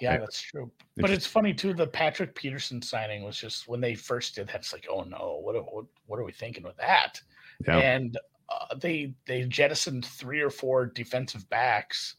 [0.00, 0.18] Yeah, Yeah.
[0.18, 0.72] that's true.
[0.96, 1.72] But it's funny too.
[1.72, 4.56] The Patrick Peterson signing was just when they first did that.
[4.56, 7.20] It's like, oh no, what what, what are we thinking with that?
[7.66, 7.78] Yeah.
[7.78, 12.16] And uh, they they jettisoned three or four defensive backs,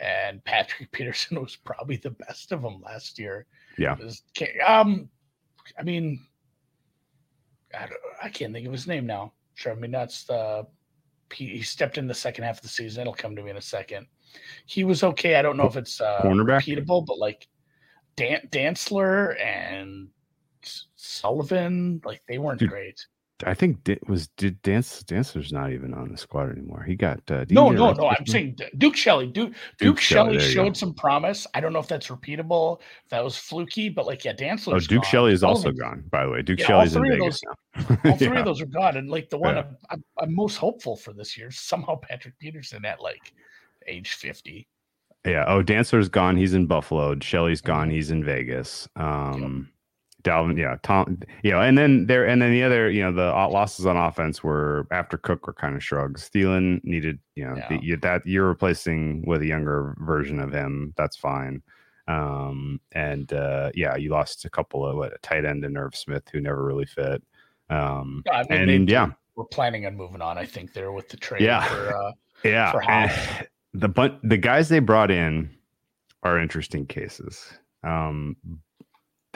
[0.00, 3.46] and Patrick Peterson was probably the best of them last year.
[3.78, 3.96] Yeah.
[3.96, 4.22] Was-
[4.66, 5.08] um,
[5.78, 6.24] I mean,
[7.74, 7.88] I,
[8.22, 9.32] I can't think of his name now.
[9.54, 10.66] Sure, I mean that's the
[11.32, 13.00] he, he stepped in the second half of the season.
[13.02, 14.06] It'll come to me in a second.
[14.66, 15.36] He was okay.
[15.36, 16.62] I don't know if it's uh, Cornerback?
[16.62, 17.48] repeatable, but like
[18.16, 20.08] Dan- Dantzler and
[20.94, 23.06] Sullivan, like they weren't Dude, great.
[23.44, 26.82] I think di- was did dance Dantzler's not even on the squad anymore.
[26.84, 28.08] He got uh, No, no, no.
[28.08, 29.26] I'm saying Duke Shelley.
[29.26, 30.64] Duke, Duke, Duke Shelley, Shelley there you go.
[30.64, 31.46] showed some promise.
[31.52, 34.74] I don't know if that's repeatable, if that was fluky, but like yeah, Dantzler.
[34.76, 36.40] Oh, Duke Shelley is also gone, by the way.
[36.42, 37.42] Duke Yeah, Shelley's in Vegas those-
[37.88, 37.98] now.
[38.10, 38.38] All three Yeah.
[38.38, 39.64] of those are gone, and like the one Yeah.
[39.64, 43.32] I'm, I'm, I'm most hopeful for this year somehow Patrick Peterson at like
[43.86, 44.66] age 50.
[45.26, 45.44] Yeah.
[45.46, 46.36] Oh, Dantzler's gone.
[46.36, 47.18] He's in Buffalo.
[47.20, 47.66] Shelley's Mm-hmm.
[47.66, 47.90] gone.
[47.90, 48.88] He's in Vegas.
[48.96, 49.68] Um,
[50.26, 53.30] Dalvin, yeah, Tom, you know, and then there, and then the other, you know, the
[53.48, 56.28] losses on offense were after Cook were kind of shrugs.
[56.34, 57.68] Thielen needed, you know, Yeah.
[57.68, 60.92] the, you, that you're replacing with a younger version of him.
[60.96, 61.62] That's fine.
[62.08, 65.94] Um, and uh, yeah, you lost a couple of what a tight end and Irv
[65.96, 67.22] Smith who never really fit.
[67.70, 70.38] Um, I mean, and yeah, we're planning on moving on.
[70.38, 71.42] I think there with the trade.
[71.42, 71.64] Yeah.
[71.64, 72.12] For, uh,
[72.44, 75.50] Yeah, for the but the guys they brought in
[76.22, 77.50] are interesting cases.
[77.82, 78.36] Um,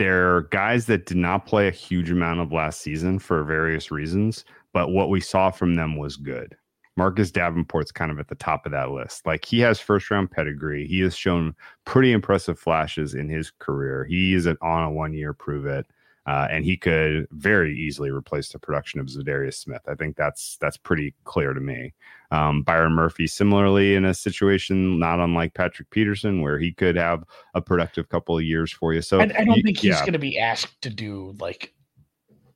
[0.00, 4.46] they're guys that did not play a huge amount of last season for various reasons,
[4.72, 6.56] but what we saw from them was good.
[6.96, 9.26] Marcus Davenport's kind of at the top of that list.
[9.26, 10.86] Like he has first round pedigree.
[10.86, 14.06] He has shown pretty impressive flashes in his career.
[14.08, 15.86] He is on a one year prove it.
[16.26, 19.82] Uh, and he could very easily replace the production of Za'Darius Smith.
[19.86, 21.92] I think that's that's pretty clear to me.
[22.32, 27.24] Um, Byron Murphy, similarly, in a situation not unlike Patrick Peterson, where he could have
[27.54, 29.02] a productive couple of years for you.
[29.02, 31.74] So I, I don't you- think he's yeah, going to be asked to do like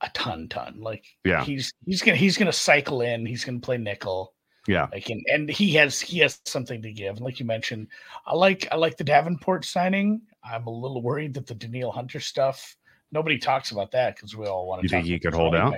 [0.00, 0.76] a ton, ton.
[0.80, 1.42] Like Yeah.
[1.44, 3.26] he's he's gonna he's gonna cycle in.
[3.26, 4.34] He's gonna play nickel.
[4.68, 7.16] yeah, Like and, and he has he has something to give.
[7.16, 7.88] And like you mentioned,
[8.26, 10.20] I like I like the Davenport signing.
[10.44, 12.76] I'm a little worried that the Danielle Hunter stuff.
[13.12, 14.84] Nobody talks about that because we all want to.
[14.84, 15.74] You think he could hold out?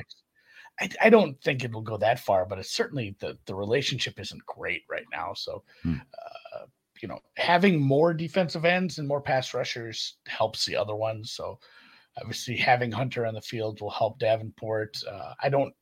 [0.81, 4.45] I, I don't think it'll go that far, but it's certainly the the relationship isn't
[4.47, 5.33] great right now.
[5.35, 5.97] So, Hmm.
[6.55, 6.67] uh,
[7.01, 11.33] you know, having more defensive ends and more pass rushers helps the other ones.
[11.33, 11.59] So,
[12.19, 14.99] obviously, having Hunter on the field will help Davenport.
[15.11, 15.75] Uh, I don't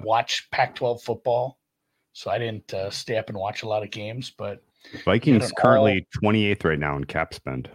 [0.00, 1.58] watch Pac-12 football,
[2.12, 4.30] so I didn't uh, stay up and watch a lot of games.
[4.30, 4.62] But
[5.04, 7.70] Vikings currently 28th right now in cap spend.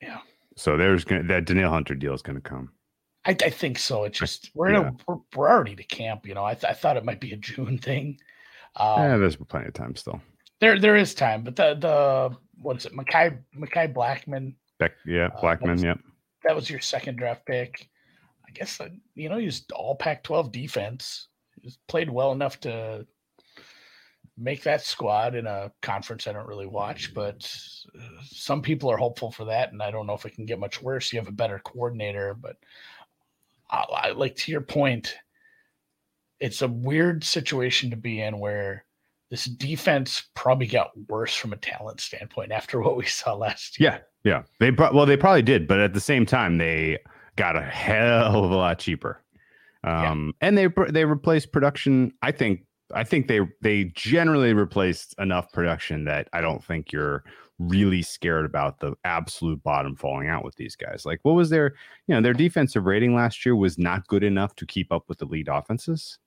[0.00, 0.18] Yeah.
[0.56, 2.70] So there's gonna that Danielle Hunter deal is going to come.
[3.28, 4.04] I, I think so.
[4.04, 6.26] It's just we're in a, we're, we're already to camp.
[6.26, 8.18] You know, I, th- I thought it might be a June thing.
[8.76, 10.20] Um, yeah, there's plenty of time still.
[10.60, 14.54] There there is time, but the the what's it, Mekhi Mekhi Blackmon?
[14.78, 15.98] Beck, yeah, Uh, Blackmon, that's- yep.
[16.44, 17.88] That was your second draft pick.
[18.46, 21.28] I guess uh, you know he's all Pac-12 defense.
[21.60, 23.06] He's played well enough to
[24.36, 27.44] make that squad in a conference I don't really watch, but
[27.98, 30.60] uh, some people are hopeful for that, and I don't know if it can get
[30.60, 31.12] much worse.
[31.12, 32.56] You have a better coordinator, but
[33.70, 35.14] I, like to your point.
[36.40, 38.84] It's a weird situation to be in where
[39.30, 44.02] this defense probably got worse from a talent standpoint after what we saw last year.
[44.24, 44.42] Yeah, yeah.
[44.60, 46.98] They pro- well, they probably did, but at the same time, they
[47.36, 49.22] got a hell of a lot cheaper.
[49.84, 52.12] Um, and they they replaced production.
[52.22, 52.64] I think
[52.94, 57.24] I think they they generally replaced enough production that I don't think you're
[57.58, 61.04] really scared about the absolute bottom falling out with these guys.
[61.06, 61.74] Like, what was their
[62.06, 65.18] you know their defensive rating last year was not good enough to keep up with
[65.18, 66.18] the lead offenses.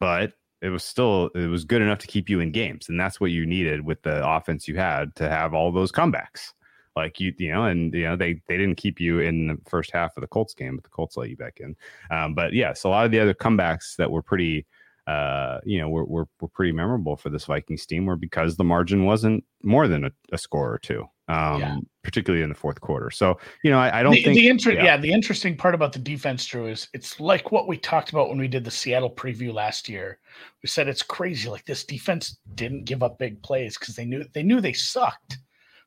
[0.00, 3.20] but it was still it was good enough to keep you in games, and that's
[3.20, 6.52] what you needed with the offense you had to have all those comebacks.
[6.96, 9.90] Like you, you know, and you know they they didn't keep you in the first
[9.92, 11.76] half of the Colts game, but the Colts let you back in.
[12.10, 14.66] Um, but yes, a lot of the other comebacks that were pretty
[15.06, 18.64] uh, you know, were, were, were pretty memorable for this Vikings team were because the
[18.64, 21.76] margin wasn't more than a, a score or two, um, yeah.
[22.02, 23.10] particularly in the fourth quarter.
[23.12, 24.84] So, you know, I, I don't the, think the inter- yeah.
[24.84, 24.96] yeah.
[24.96, 28.38] the interesting part about the defense, Drew, is it's like what we talked about when
[28.38, 30.18] we did the Seattle preview last year.
[30.62, 31.48] We said it's crazy.
[31.48, 35.38] Like this defense didn't give up big plays because they knew they knew they sucked.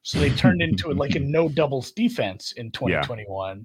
[0.02, 3.58] So they turned into like a no doubles defense in 2021.
[3.58, 3.64] Yeah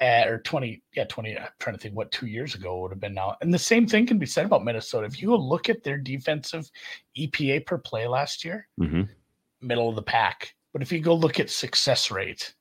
[0.00, 1.38] or 20, yeah, 20.
[1.38, 3.36] I'm trying to think what two years ago would have been now.
[3.40, 5.06] And the same thing can be said about Minnesota.
[5.06, 6.70] If you look at their defensive
[7.16, 9.02] EPA per play last year, mm-hmm.
[9.60, 10.54] middle of the pack.
[10.72, 12.54] But if you go look at success rate,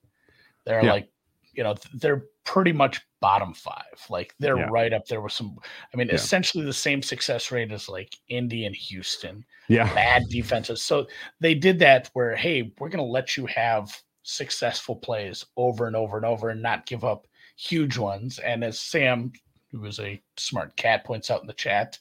[0.65, 0.93] they're yeah.
[0.93, 1.09] like,
[1.53, 4.05] you know, they're pretty much bottom five.
[4.09, 4.69] Like they're yeah.
[4.69, 5.57] right up there with some,
[5.93, 6.15] I mean, yeah.
[6.15, 9.45] essentially the same success rate as like Indy and Houston.
[9.67, 9.93] Yeah.
[9.93, 10.81] Bad defenses.
[10.81, 11.07] So
[11.39, 15.95] they did that where, hey, we're going to let you have successful plays over and
[15.95, 18.39] over and over and not give up huge ones.
[18.39, 19.31] And as Sam,
[19.71, 21.97] who is a smart cat, points out in the chat,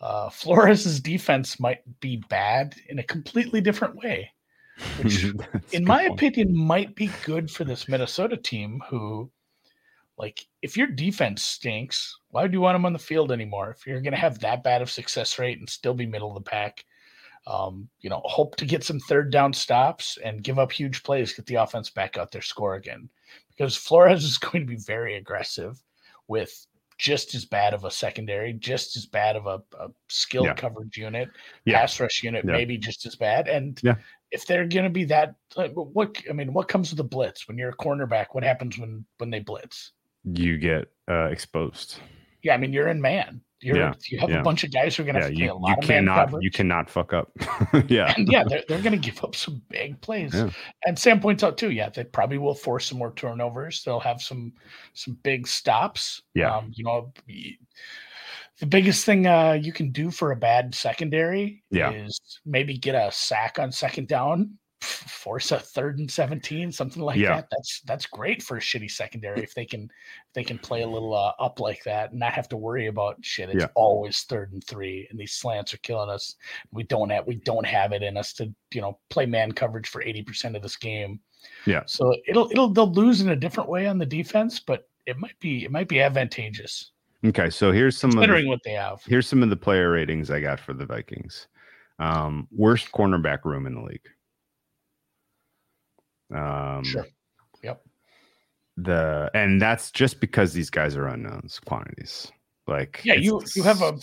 [0.00, 4.30] uh, Flores' defense might be bad in a completely different way,
[5.02, 5.26] which,
[5.72, 8.82] in my opinion, might be good for this Minnesota team.
[8.88, 9.30] Who,
[10.18, 13.70] like, if your defense stinks, why do you want them on the field anymore?
[13.70, 16.42] If you're going to have that bad of success rate and still be middle of
[16.42, 16.84] the pack,
[17.46, 21.32] um, you know, hope to get some third down stops and give up huge plays,
[21.32, 23.08] get the offense back out there, score again.
[23.50, 25.82] Because Flores is going to be very aggressive
[26.28, 26.66] with
[26.98, 30.54] just as bad of a secondary, just as bad of a, a skilled yeah.
[30.54, 31.30] coverage unit,
[31.64, 31.80] yeah.
[31.80, 32.52] pass rush unit, yeah.
[32.52, 33.48] maybe just as bad.
[33.48, 33.80] And
[34.30, 37.48] if they're going to be that, like, what I mean, what comes with a blitz
[37.48, 38.26] when you're a cornerback?
[38.32, 39.92] What happens when when they blitz?
[40.24, 41.96] You get uh, exposed.
[42.42, 43.42] Yeah, I mean, you're in man.
[43.62, 44.40] You're, yeah, you have yeah.
[44.40, 45.84] a bunch of guys who are going to yeah, play you, a lot you of
[45.84, 47.30] cannot, man You cannot fuck up.
[47.88, 48.14] yeah.
[48.16, 50.32] And yeah, they're, they're going to give up some big plays.
[50.32, 50.48] Yeah.
[50.86, 53.82] And Sam points out too, yeah, they probably will force some more turnovers.
[53.84, 54.54] They'll have some
[54.94, 56.22] some big stops.
[56.34, 56.56] Yeah.
[56.56, 61.90] Um, you know, the biggest thing uh, you can do for a bad secondary yeah.
[61.90, 67.18] is maybe get a sack on second down force a third and 17 something like
[67.18, 67.36] yeah.
[67.36, 70.82] that that's that's great for a shitty secondary if they can if they can play
[70.82, 73.68] a little uh, up like that and not have to worry about shit it's yeah.
[73.74, 76.36] always third and three and these slants are killing us.
[76.72, 79.88] We don't have we don't have it in us to you know play man coverage
[79.88, 81.20] for 80% of this game.
[81.66, 81.82] Yeah.
[81.86, 85.38] So it'll it'll they'll lose in a different way on the defense but it might
[85.40, 86.92] be it might be advantageous.
[87.24, 89.02] Okay so here's some considering of the, what they have.
[89.06, 91.48] here's some of the player ratings i got for the vikings.
[91.98, 94.08] Um worst cornerback room in the league
[96.34, 97.06] um, sure.
[97.62, 97.82] Yep.
[98.76, 102.30] The and that's just because these guys are unknowns quantities.
[102.66, 103.98] Like yeah, you you have a.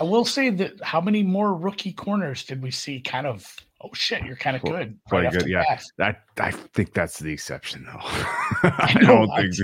[0.00, 3.00] I will say that how many more rookie corners did we see?
[3.00, 3.44] Kind of.
[3.80, 4.98] Oh shit, you're kind of good.
[5.08, 5.78] Quite right good, yeah.
[5.98, 8.00] That I think that's the exception, though.
[8.02, 9.54] I, I don't think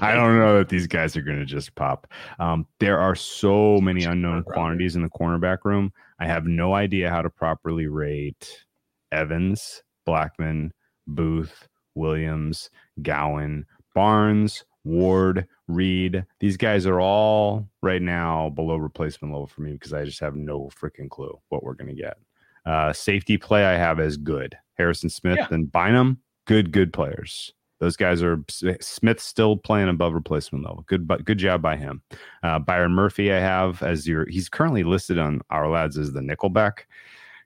[0.00, 2.06] I don't know that these guys are going to just pop.
[2.38, 5.92] Um, there are so many unknown quantities in the cornerback room.
[6.20, 8.64] I have no idea how to properly rate
[9.10, 10.70] Evans, Blackmon,
[11.06, 12.70] Booth, Williams,
[13.02, 16.24] Gowan, Barnes, Ward, Reed.
[16.40, 20.34] These guys are all right now below replacement level for me because I just have
[20.34, 22.18] no freaking clue what we're going to get.
[22.66, 24.56] Uh, safety play I have as good.
[24.74, 25.48] Harrison Smith yeah.
[25.50, 27.52] and Bynum, good, good players.
[27.80, 30.84] Those guys are Smith still playing above replacement level.
[30.86, 32.02] Good, but good job by him.
[32.42, 34.26] Uh, Byron Murphy, I have as your.
[34.30, 36.84] He's currently listed on Ourlads as the nickelback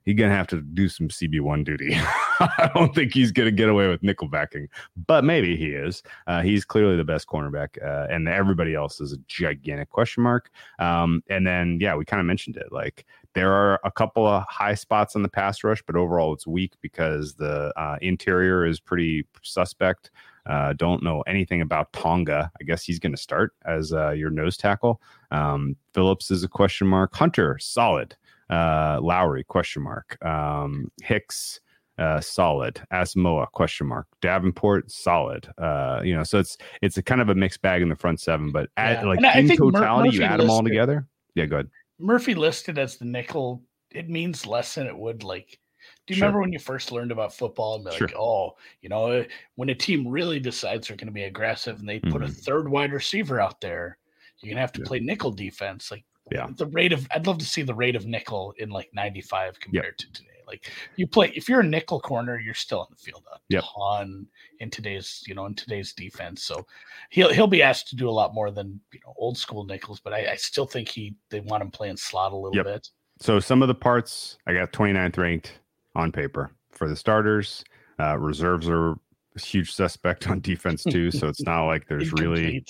[0.05, 1.97] he's gonna have to do some CB1 duty.
[2.57, 4.67] I don't think he's gonna get away with nickel backing,
[5.07, 6.03] but maybe he is.
[6.27, 10.49] Uh, he's clearly the best cornerback, uh, and everybody else is a gigantic question mark.
[10.79, 12.71] Um, and then, yeah, we kind of mentioned it.
[12.71, 16.47] Like there are a couple of high spots on the pass rush, but overall it's
[16.47, 20.11] weak because the uh, interior is pretty suspect.
[20.45, 22.51] Uh, don't know anything about Tonga.
[22.59, 24.99] I guess he's going to start as uh, your nose tackle.
[25.31, 27.15] Um, Phillips is a question mark.
[27.15, 28.15] Hunter, solid.
[28.49, 30.17] Uh, Lowry question mark.
[30.25, 31.59] Um, Hicks
[31.99, 32.81] uh, solid.
[32.93, 34.07] Asamoah question mark.
[34.21, 35.47] Davenport solid.
[35.57, 38.19] Uh, you know, so it's it's a kind of a mixed bag in the front
[38.19, 41.07] seven, but at, like in totality, Mur- you add them all together.
[41.35, 41.69] Yeah, go ahead.
[41.99, 43.63] Murphy listed as the nickel.
[43.91, 45.59] It means less than it would like.
[46.05, 46.27] Do you sure.
[46.27, 48.09] remember when you first learned about football and like, sure.
[48.17, 49.25] oh, you know,
[49.55, 52.11] when a team really decides they're going to be aggressive and they mm-hmm.
[52.11, 52.33] put a mm-hmm.
[52.33, 53.97] third wide receiver out there,
[54.41, 54.87] you're gonna have to yeah.
[54.87, 55.91] play nickel defense.
[55.91, 58.89] Like yeah the rate of i'd love to see the rate of nickel in like
[58.93, 59.97] 95 compared yep.
[59.97, 63.23] to today Like you play if you're a nickel corner, you're still in the field
[63.33, 63.63] a Yep.
[63.75, 64.27] ton
[64.59, 66.43] in today's you know in today's defense.
[66.43, 66.65] So
[67.11, 69.99] he'll he'll be asked to do a lot more than you know old school nickels,
[69.99, 72.65] but I, I still think he they want him playing slot a little Yep.
[72.65, 72.89] bit.
[73.21, 75.59] So some of the parts I got 29th ranked
[75.95, 77.63] on paper for the starters.
[77.99, 81.11] Uh, reserves are a huge suspect on defense too.
[81.11, 82.63] So it's not like there's really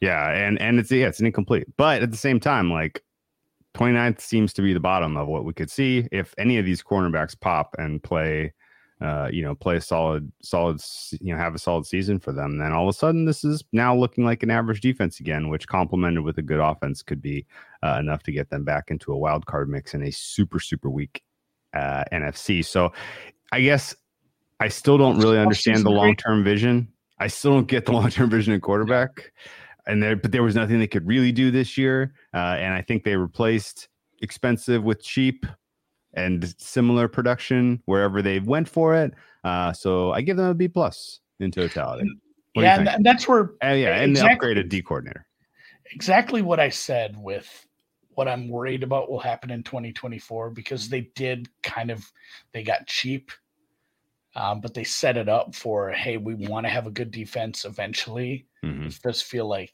[0.00, 1.66] yeah, and and it's yeah, it's an incomplete.
[1.76, 3.02] But at the same time, like
[3.74, 6.08] 29th seems to be the bottom of what we could see.
[6.10, 8.52] If any of these cornerbacks pop and play,
[9.00, 10.80] uh, you know, play a solid, solid,
[11.20, 13.62] you know, have a solid season for them, then all of a sudden this is
[13.72, 17.46] now looking like an average defense again, which complemented with a good offense could be
[17.82, 20.90] uh, enough to get them back into a wild card mix in a super, super
[20.90, 21.22] weak
[21.74, 22.64] uh, NFC.
[22.64, 22.92] So
[23.52, 23.94] I guess
[24.58, 26.88] I still don't really understand the long term vision.
[27.18, 29.32] I still don't get the long term vision in quarterback
[29.90, 32.82] and there but there was nothing they could really do this year uh, and i
[32.82, 33.88] think they replaced
[34.22, 35.46] expensive with cheap
[36.14, 39.12] and similar production wherever they went for it
[39.44, 42.08] uh, so i give them a b plus in totality
[42.54, 44.54] What yeah, and, that's where Uh, yeah and exactly.
[44.54, 45.26] the upgraded d coordinator
[45.92, 47.66] exactly what I said with
[48.14, 52.04] what I'm worried about will happen in 2024 because they did kind of
[52.52, 53.30] they got cheap,
[54.34, 57.64] um, but they set it up for hey, we want to have a good defense
[57.64, 58.46] eventually.
[58.64, 58.88] Mhm.
[58.88, 59.72] It does feel like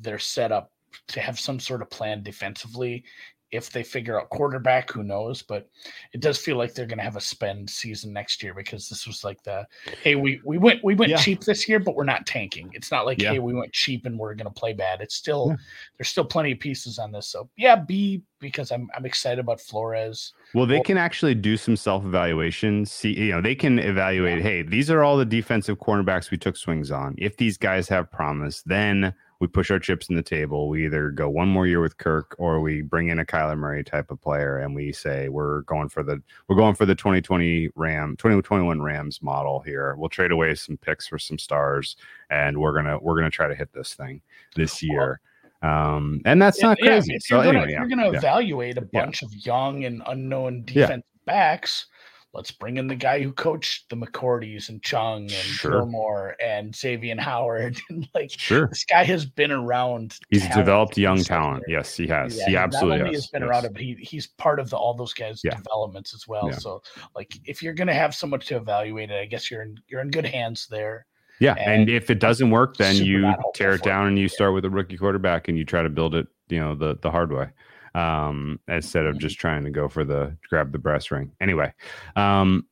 [0.00, 0.72] they're set up
[1.08, 3.04] to have some sort of plan defensively.
[3.52, 5.40] If they figure out quarterback, who knows?
[5.40, 5.70] But
[6.12, 9.06] it does feel like they're going to have a spend season next year because this
[9.06, 9.64] was like the
[10.02, 11.16] hey, we we went we went Yeah.
[11.18, 12.70] cheap this year, but we're not tanking.
[12.74, 13.34] It's not like Yeah.
[13.34, 15.00] hey, we went cheap and we're going to play bad.
[15.00, 15.56] It's still Yeah.
[15.96, 17.28] there's still plenty of pieces on this.
[17.28, 20.32] So yeah, B because I'm I'm excited about Flores.
[20.52, 24.90] well they can actually do some self-evaluation see you know they can evaluate hey these
[24.90, 29.14] are all the defensive cornerbacks we took swings on if these guys have promise then
[29.40, 30.68] we push our chips in the table.
[30.68, 33.84] We either go one more year with Kirk or we bring in a Kyler Murray
[33.84, 37.70] type of player and we say we're going for the we're going for the 2020
[37.74, 39.94] Ram 2021 Rams model here.
[39.96, 41.96] We'll trade away some picks for some stars
[42.30, 44.22] and we're going to we're to try to hit this thing
[44.54, 45.20] this year.
[45.62, 47.14] Um and that's not Yeah, crazy.
[47.14, 50.64] if so gonna, anyway, yeah, you're going to evaluate a bunch of young and unknown
[50.64, 51.86] defense backs,
[52.32, 55.70] let's bring in the guy who coached the McCourties and Chung and Sure.
[55.72, 57.78] Gilmore and Xavier Howard.
[57.88, 58.66] And like Sure.
[58.68, 60.18] this guy has been around.
[60.30, 61.64] He's developed young talent.
[61.66, 61.76] there.
[61.78, 62.36] Yes, he has.
[62.36, 63.14] Yeah, he absolutely has.
[63.16, 63.48] has been Yes.
[63.50, 65.54] around but he, he's part of the, all those guys' Yeah.
[65.56, 66.48] developments as well.
[66.50, 66.58] Yeah.
[66.58, 66.82] So,
[67.14, 70.00] like, if you're going to have someone to evaluate it, I guess you're in you're
[70.02, 71.06] in good hands there.
[71.38, 73.82] Yeah, and, and if it doesn't work, then you tear it.
[73.82, 76.58] down and you start with a rookie quarterback and you try to build it, you
[76.58, 77.48] know, the the hard way,
[77.96, 81.32] um, instead of just trying to go for the grab the brass ring.
[81.40, 81.72] Anyway,
[82.14, 82.66] um,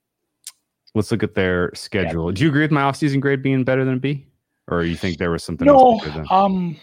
[0.95, 2.31] let's look at their schedule.
[2.31, 4.27] Do you agree with my offseason grade being better than a B,
[4.69, 5.99] or you think there was something No,
[6.31, 6.77] um,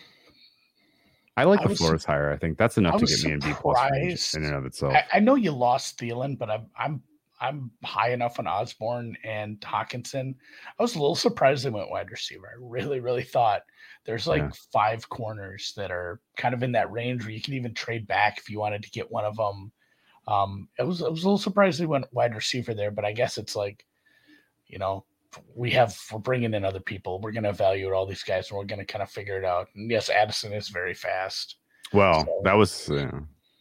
[1.37, 2.31] I like I the Flores hire.
[2.31, 4.93] I think that's enough I to get me in B plus in and of itself.
[4.93, 7.03] I, I know you lost Thielen, but I'm I'm
[7.39, 10.35] I'm high enough on Osborn and Hockenson.
[10.79, 12.47] I was a little surprised they went wide receiver.
[12.47, 13.63] I really, really thought
[14.05, 14.49] there's like Yeah.
[14.73, 18.37] five corners that are kind of in that range where you can even trade back
[18.37, 19.71] if you wanted to get one of them.
[20.27, 23.11] Um, I was I was a little surprised they went wide receiver there, but I
[23.11, 23.85] guess it's like,
[24.67, 25.05] you know,
[25.55, 27.19] we have we're bringing in other people.
[27.21, 29.45] We're going to evaluate all these guys, and we're going to kind of figure it
[29.45, 29.69] out.
[29.75, 31.55] And yes, Addison is very fast.
[31.93, 33.11] Well, So- that was uh,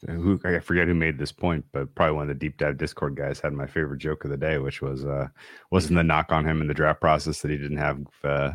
[0.07, 3.17] who I forget who made this point, but probably one of the deep dive Discord
[3.17, 5.29] guys had my favorite joke of the day, which was uh
[5.71, 8.51] wasn't the knock on him in the draft process that he didn't have uh,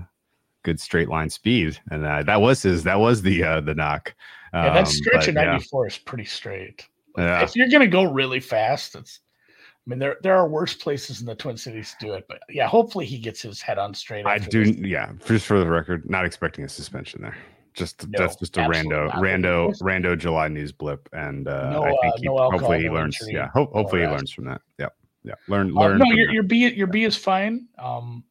[0.66, 4.14] good straight line speed, and uh, that was his that was the uh, the knock.
[4.54, 6.88] Yeah, that Um, stretch of yeah, 94 is pretty straight.
[7.18, 7.44] Yeah.
[7.44, 11.28] If you're gonna go really fast, it's I mean there there are worse places in
[11.28, 14.26] the Twin Cities to do it, but yeah, hopefully he gets his head on straight.
[14.26, 14.76] I do, this.
[14.78, 15.12] yeah.
[15.26, 17.38] Just for the record, not expecting a suspension there.
[17.74, 19.16] Just No, that's just a rando, not.
[19.16, 22.90] rando, rando July news blip, and uh, No, I think uh, he, no hopefully he
[22.90, 23.18] learns.
[23.22, 24.62] injury, Yeah, ho- hopefully he learns from that.
[24.80, 24.88] Yeah,
[25.24, 25.34] yeah.
[25.50, 25.98] Learn, Uh, learn.
[26.00, 27.68] no, your your B your B is fine.
[27.78, 28.24] Um,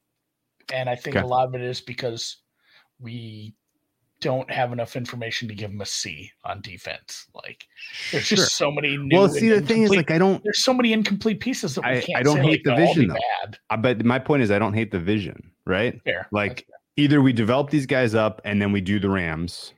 [0.75, 1.25] and I think Okay.
[1.25, 2.39] a lot of it is because
[2.99, 3.55] we
[4.21, 7.27] don't have enough information to give him a C on defense.
[7.35, 7.65] Like
[8.11, 8.37] there's Sure.
[8.37, 9.17] just so many new.
[9.17, 10.43] Well, see, the thing is, like, I don't.
[10.43, 12.19] there's so many incomplete pieces that we I- can't.
[12.19, 13.21] I don't say, hate like, the they'll all be vision, though.
[13.45, 13.59] Bad.
[13.71, 16.01] I but my point is, I don't hate the vision, right?
[16.05, 16.27] Fair.
[16.33, 16.67] Like
[16.97, 19.75] either we develop these guys up and then we do the Rams,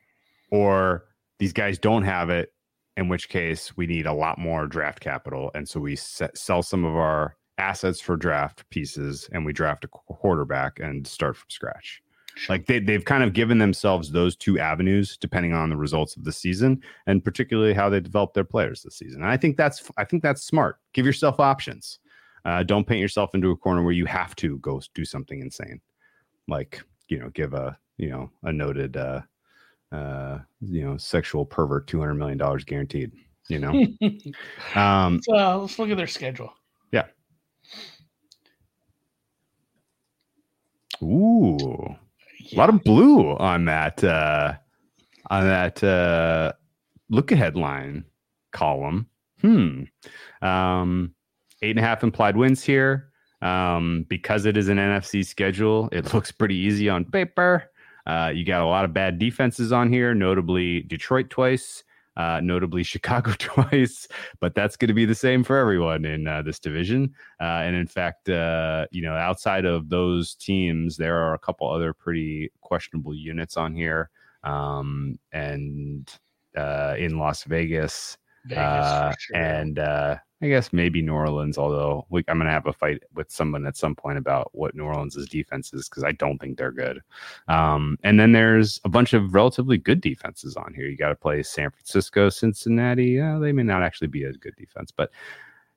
[0.50, 1.04] or
[1.38, 2.52] these guys don't have it,
[2.96, 6.62] in which case we need a lot more draft capital, and so we set, sell
[6.62, 11.48] some of our assets for draft pieces and we draft a quarterback and start from
[11.48, 12.02] scratch.
[12.50, 16.24] Like they, they've kind of given themselves those two avenues depending on the results of
[16.24, 19.22] the season and particularly how they develop their players this season.
[19.22, 20.78] And I think that's I think that's smart.
[20.92, 21.98] Give yourself options.
[22.44, 25.80] Uh, don't paint yourself into a corner where you have to go do something insane,
[26.46, 29.22] like you know, give a you know a noted uh,
[29.90, 33.10] uh, you know sexual pervert two hundred million dollars guaranteed.
[33.48, 33.70] You know,
[34.74, 36.52] um, Let's, uh, let's look at their schedule.
[36.92, 37.06] yeah.
[41.02, 41.56] Ooh,
[42.52, 44.54] a lot of blue on that uh,
[45.30, 46.52] on that uh,
[47.10, 48.04] look ahead line
[48.52, 49.06] column.
[49.40, 49.84] Hmm.
[50.42, 51.14] Um,
[51.62, 53.10] eight and a half implied wins here.
[53.42, 57.70] Um, because it is an NFC schedule, it looks pretty easy on paper.
[58.06, 61.82] Uh, you got a lot of bad defenses on here, notably Detroit twice,
[62.16, 64.08] uh, notably Chicago twice,
[64.40, 67.14] but that's going to be the same for everyone in uh, this division.
[67.40, 71.70] Uh, and in fact, uh, you know, outside of those teams, there are a couple
[71.70, 74.10] other pretty questionable units on here.
[74.44, 76.10] Um, and
[76.56, 78.16] uh, in Las Vegas,
[78.48, 79.36] Vegas sure.
[79.36, 79.78] and
[80.42, 83.66] I guess maybe New Orleans, although we, I'm going to have a fight with someone
[83.66, 87.00] at some point about what New Orleans' defense is because I don't think they're good.
[87.48, 90.86] Um, and then there's a bunch of relatively good defenses on here.
[90.86, 93.16] You got to play San Francisco, Cincinnati.
[93.16, 95.10] they may not actually be a good defense, but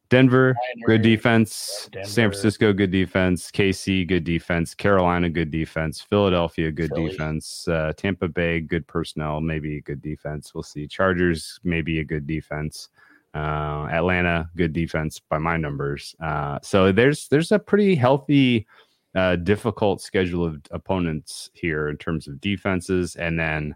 [0.10, 0.56] Denver,
[0.86, 1.88] good defense.
[1.92, 2.10] Denver.
[2.10, 3.52] San Francisco, good defense.
[3.52, 4.74] KC, good defense.
[4.74, 6.02] Carolina, good defense.
[6.02, 7.12] Philadelphia, good Philly.
[7.12, 7.68] defense.
[7.68, 10.54] Uh, Tampa Bay, good personnel, maybe a good defense.
[10.54, 10.88] We'll see.
[10.88, 12.90] Chargers, maybe a good defense.
[13.36, 16.16] Uh, Atlanta, good defense by my numbers.
[16.20, 18.66] Uh, so there's there's a pretty healthy,
[19.14, 23.76] uh, difficult schedule of opponents here in terms of defenses, and then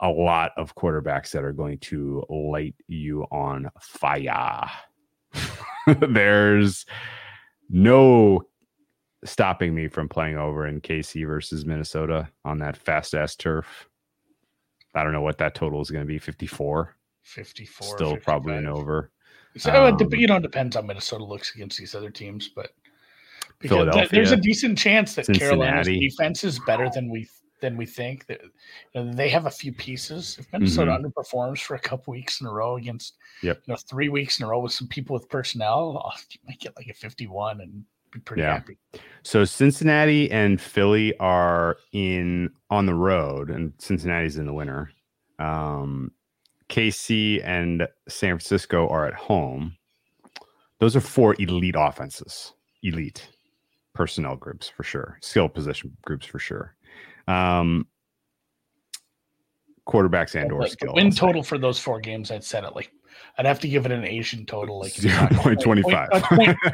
[0.00, 4.66] a lot of quarterbacks that are going to light you on fire.
[6.08, 6.86] there's
[7.68, 8.42] no
[9.24, 13.88] stopping me from playing over in KC versus Minnesota on that fast ass turf.
[14.94, 16.94] I don't know what that total is going to be 54.
[17.22, 17.86] 54.
[17.86, 18.24] Still 55.
[18.24, 19.10] probably an over.
[19.56, 22.70] So um, you know, it depends how Minnesota looks against these other teams, but
[23.60, 25.56] Philadelphia, there's a decent chance that Cincinnati.
[25.56, 27.28] Carolina's defense is better than we
[27.60, 28.26] than we think.
[28.26, 28.40] That
[28.94, 30.36] they have a few pieces.
[30.38, 31.06] If Minnesota mm-hmm.
[31.06, 33.62] underperforms for a couple weeks in a row against, yep.
[33.66, 36.60] you know, three weeks in a row with some people with personnel, oh, you might
[36.60, 38.54] get like a 51 and be pretty yeah.
[38.54, 38.78] happy.
[39.22, 44.90] So Cincinnati and Philly are in on the road, and Cincinnati's in the winter.
[45.38, 46.12] Um,
[46.68, 49.76] KC and San Francisco are at home.
[50.78, 53.28] Those are four elite offenses, elite
[53.94, 56.74] personnel groups for sure, skill position groups for sure.
[57.30, 57.86] Um,
[59.86, 60.94] quarterbacks and or skill.
[60.94, 62.92] win total for those four games, I'd set it like
[63.38, 66.08] I'd have to give it an Asian total, like zero point twenty five.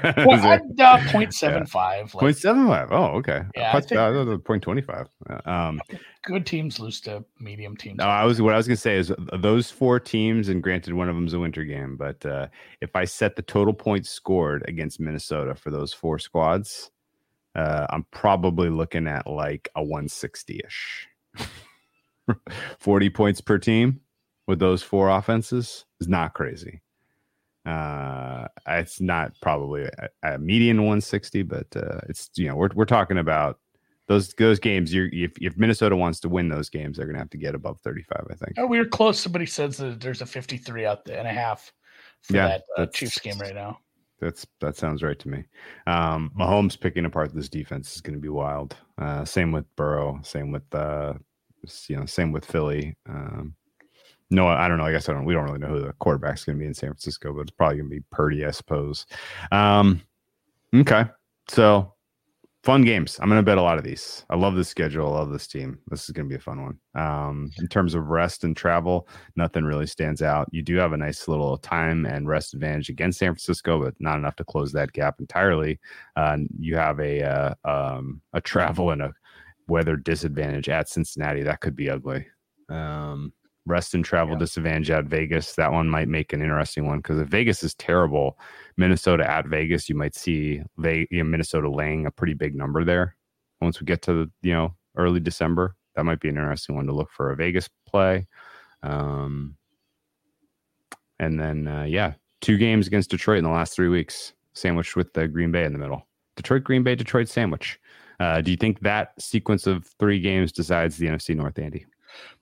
[0.07, 2.15] Uh, point, uh, seven five.
[2.15, 2.89] Like, point seven five.
[2.91, 3.43] Oh, okay.
[3.55, 5.09] Yeah, I think, uh, point twenty five.
[5.45, 5.81] Um,
[6.25, 7.99] good teams lose to medium teams.
[7.99, 11.09] No, I was what I was gonna say is those four teams, and granted, one
[11.09, 12.49] of them's a winter game, but uh,
[12.81, 16.91] if I set the total points scored against Minnesota for those four squads,
[17.57, 21.09] uh, I'm probably looking at like a one sixty ish.
[22.81, 24.01] 40 points per team
[24.47, 26.83] with those four offenses is not crazy.
[27.65, 32.85] Uh, it's not probably a, a median 160, but uh, it's you know we're we're
[32.85, 33.59] talking about
[34.07, 34.95] those those games.
[34.95, 37.81] You if if Minnesota wants to win those games, they're gonna have to get above
[37.81, 38.27] 35.
[38.31, 38.53] I think.
[38.57, 39.19] Oh, we were close.
[39.19, 41.73] Somebody says that there's a 53 out there and a half
[42.23, 43.81] for yeah, that uh, Chiefs game right now.
[44.21, 45.45] That's that sounds right to me.
[45.87, 48.77] Um, Mahomes picking apart this defense is going to be wild.
[48.99, 50.19] Uh, same with Burrow.
[50.23, 51.15] Same with uh,
[51.89, 52.97] you know, same with Philly.
[53.09, 53.55] Um,
[54.31, 54.85] no, I don't know.
[54.85, 55.25] I guess I don't.
[55.25, 57.51] We don't really know who the quarterback's going to be in San Francisco, but it's
[57.51, 59.07] probably going to be Purdy, I suppose.
[59.53, 60.03] Um,
[60.75, 61.05] okay,
[61.49, 61.93] so
[62.67, 63.17] fun games.
[63.23, 64.27] I'm going to bet a lot of these.
[64.29, 65.07] I love this schedule.
[65.07, 65.79] I love this team.
[65.87, 66.79] This is going to be a fun one.
[66.97, 70.49] Um, in terms of rest and travel, nothing really stands out.
[70.51, 74.19] You do have a nice little time and rest advantage against San Francisco, but not
[74.19, 75.79] enough to close that gap entirely.
[76.17, 79.13] Uh, you have a uh, um, a travel and a
[79.69, 81.45] weather disadvantage at Cincinnati.
[81.45, 82.27] That could be ugly.
[82.69, 83.33] Um,
[83.67, 84.39] rest and travel yeah.
[84.39, 85.55] disadvantage at Vegas.
[85.55, 88.39] That one might make an interesting one because if Vegas is terrible,
[88.77, 92.85] Minnesota at Vegas, you might see they you know, Minnesota laying a pretty big number
[92.85, 93.17] there.
[93.61, 96.87] Once we get to the you know early December, that might be an interesting one
[96.87, 98.27] to look for a Vegas play.
[98.83, 99.57] Um,
[101.19, 105.13] and then uh, yeah, two games against Detroit in the last three weeks, sandwiched with
[105.13, 106.07] the Green Bay in the middle.
[106.37, 107.81] Detroit, Green Bay, Detroit sandwich.
[108.21, 111.87] Uh, do you think that sequence of three games decides the NFC North, Andy?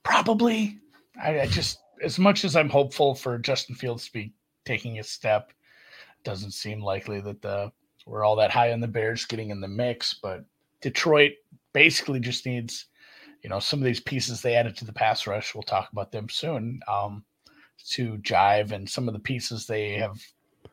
[0.03, 0.79] Probably.
[1.23, 4.33] I, I, just, as much as I'm hopeful for Justin Fields to be
[4.65, 5.53] taking a step,
[6.25, 7.71] doesn't seem likely that the
[8.07, 10.15] we're all that high on the Bears getting in the mix.
[10.15, 10.45] But
[10.81, 11.33] Detroit
[11.73, 12.87] basically just needs,
[13.43, 15.55] you know, some of these pieces they added to the pass rush.
[15.55, 16.81] We'll talk about them soon.
[16.87, 17.25] Um,
[17.91, 20.19] to jive and some of the pieces they have,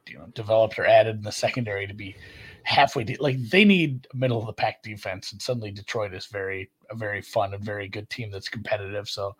[0.07, 2.15] you know, developed or added in the secondary to be
[2.63, 6.69] halfway de- like they need middle of the pack defense and suddenly detroit is very
[6.91, 9.35] a very fun and very good team that's competitive so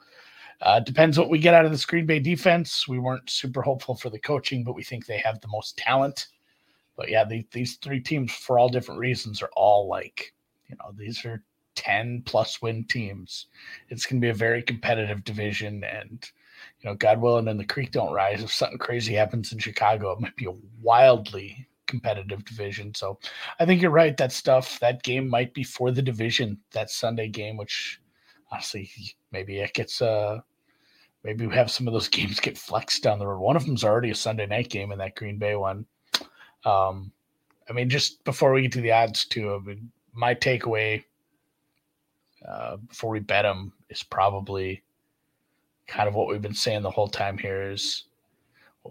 [0.62, 2.88] uh, depends what we get out of the Green Bay defense.
[2.88, 6.28] We weren't super hopeful for the coaching, but we think they have the most talent.
[6.96, 10.34] But yeah, the, these three teams, for all different reasons, are all like
[10.70, 11.44] You know, these are
[11.76, 13.48] 10 plus win teams.
[13.90, 15.84] It's going to be a very competitive division.
[15.84, 16.30] And,
[16.80, 18.44] you know, God willing, and the creek don't rise.
[18.44, 22.94] If something crazy happens in Chicago, it might be a wildly competitive division.
[22.94, 23.20] So
[23.60, 24.16] I think you're right.
[24.16, 28.00] That stuff, that game might be for the division, that Sunday game, which
[28.52, 28.92] honestly,
[29.32, 30.42] maybe it gets, uh,
[31.24, 33.40] maybe we have some of those games get flexed down the road.
[33.40, 35.86] One of them's already a Sunday night game in that Green Bay one.
[36.66, 37.12] Um,
[37.70, 41.04] I mean, just before we get to the odds, too, I mean, my takeaway
[42.48, 44.84] uh, before we bet them is probably
[45.88, 48.06] kind of what we've been saying the whole time here is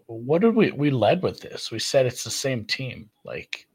[0.07, 1.71] what did we we led with this?
[1.71, 3.11] We said it's the same team.
[3.25, 3.67] Like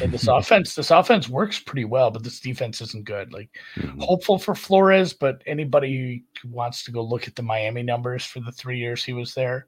[0.00, 3.32] and this offense, this offense works pretty well, but this defense isn't good.
[3.32, 4.00] Like mm-hmm.
[4.00, 8.40] hopeful for Flores, but anybody who wants to go look at the Miami numbers for
[8.40, 9.66] the three years he was there,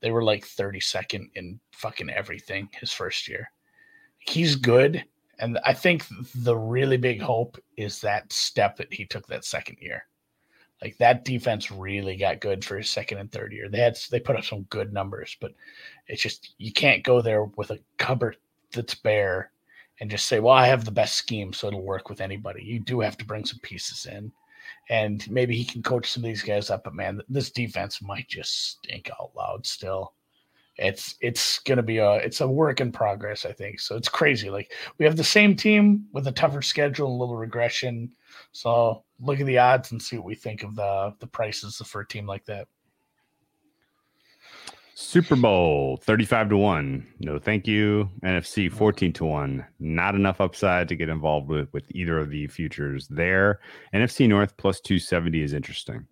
[0.00, 3.50] they were like 32nd in fucking everything his first year.
[4.18, 5.04] He's good.
[5.38, 6.04] And I think
[6.34, 10.06] the really big hope is that step that he took that second year.
[10.82, 13.68] Like that defense really got good for his second and third year.
[13.70, 15.52] They had they put up some good numbers, but
[16.08, 18.36] it's just you can't go there with a cupboard
[18.70, 19.50] that's bare
[20.00, 22.80] and just say, "Well, I have the best scheme, so it'll work with anybody." You
[22.80, 24.32] do have to bring some pieces in,
[24.88, 26.84] and maybe he can coach some of these guys up.
[26.84, 30.14] But man, this defense might just stink out loud still
[30.76, 34.08] it's it's going to be a it's a work in progress i think so it's
[34.08, 38.10] crazy like we have the same team with a tougher schedule and a little regression
[38.50, 42.00] so look at the odds and see what we think of the the prices for
[42.00, 42.66] a team like that
[44.96, 50.88] super bowl 35 to 1 no thank you nfc 14 to 1 not enough upside
[50.88, 53.58] to get involved with with either of the futures there
[53.92, 56.06] nfc north plus 270 is interesting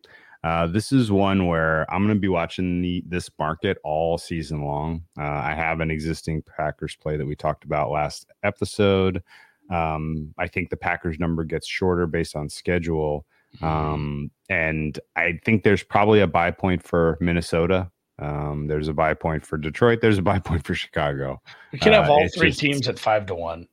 [0.45, 4.65] uh, this is one where I'm going to be watching the, this market all season
[4.65, 5.05] long.
[5.17, 9.23] Uh, I have an existing Packers play that we talked about last episode.
[9.71, 13.25] Um, I think the Packers number gets shorter based on schedule.
[13.57, 13.65] Mm-hmm.
[13.65, 17.93] Um, and I think there's probably a buy point for Minnesota.
[18.23, 20.01] Um, there's a buy point for Detroit.
[20.01, 21.41] There's a buy point for Chicago.
[21.73, 23.67] We can have uh, all three just, teams at five to one.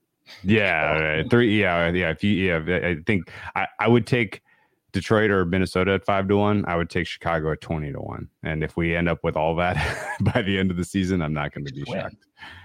[0.43, 1.59] Yeah, three.
[1.59, 2.09] Yeah, yeah.
[2.11, 4.41] If you, yeah, I think I, I would take
[4.91, 8.29] Detroit or Minnesota at five to one, I would take Chicago at 20 to one.
[8.43, 9.75] And if we end up with all that
[10.21, 12.15] by the end of the season, I'm not going to be shocked.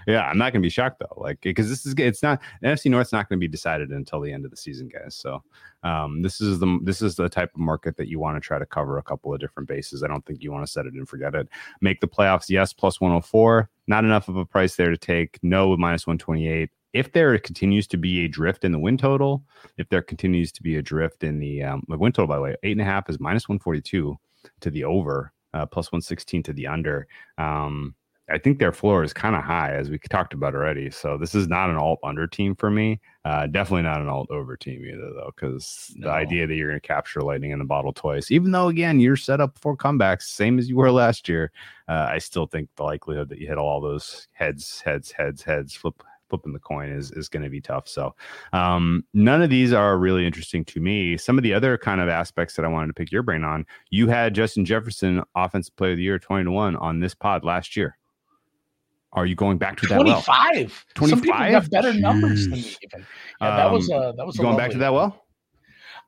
[0.07, 1.21] Yeah, I'm not going to be shocked though.
[1.21, 4.31] Like, because this is, it's not, NFC North's not going to be decided until the
[4.31, 5.15] end of the season, guys.
[5.15, 5.43] So,
[5.83, 8.57] um, this is the, this is the type of market that you want to try
[8.57, 10.03] to cover a couple of different bases.
[10.03, 11.47] I don't think you want to set it and forget it.
[11.81, 13.69] Make the playoffs, yes, plus 104.
[13.87, 15.37] Not enough of a price there to take.
[15.43, 19.43] No, minus 128 if there continues to be a drift in the win total,
[19.77, 22.55] if there continues to be a drift in the um, win total, by the way,
[22.63, 24.15] eight and a half is minus 142
[24.61, 27.05] to the over, uh, plus 116 to the under.
[27.37, 27.95] Um,
[28.29, 30.89] I think their floor is kind of high, as we talked about already.
[30.89, 33.01] So this is not an alt under team for me.
[33.25, 36.07] Uh, definitely not an alt over team either, though, because no.
[36.07, 39.01] the idea that you're going to capture lightning in the bottle twice, even though again
[39.01, 41.51] you're set up for comebacks, same as you were last year,
[41.89, 45.75] uh, I still think the likelihood that you hit all those heads, heads, heads, heads,
[45.75, 47.87] flip flipping the coin is is going to be tough.
[47.87, 48.15] So
[48.53, 51.17] um, none of these are really interesting to me.
[51.17, 53.65] Some of the other kind of aspects that I wanted to pick your brain on,
[53.89, 57.43] you had Justin Jefferson, offensive player of the year, twenty to one on this pod
[57.43, 57.97] last year.
[59.15, 60.27] Are you going back to that 25.
[60.27, 60.69] well?
[60.95, 61.09] 25.
[61.09, 63.05] Some people have better numbers than me even.
[63.39, 65.24] Yeah, that um, was uh, that was going back to that well.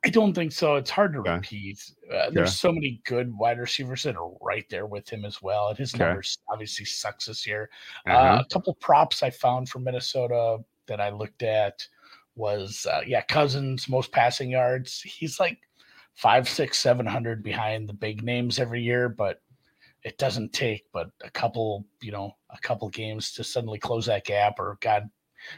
[0.04, 0.76] I don't think so.
[0.76, 1.34] It's hard to okay.
[1.34, 1.82] repeat.
[2.12, 5.68] Uh, there's so many good wide receivers that are right there with him as well,
[5.68, 6.04] and his okay.
[6.04, 7.68] numbers obviously sucks this year.
[8.06, 8.36] Uh, uh-huh.
[8.36, 11.86] Uh, a couple props I found from Minnesota that I looked at
[12.36, 15.00] was uh, yeah, Cousins most passing yards.
[15.00, 15.58] He's like
[16.14, 19.42] five, six, seven hundred behind the big names every year, but
[20.04, 24.24] it doesn't take but a couple, you know, a couple games to suddenly close that
[24.24, 24.60] gap.
[24.60, 25.10] Or God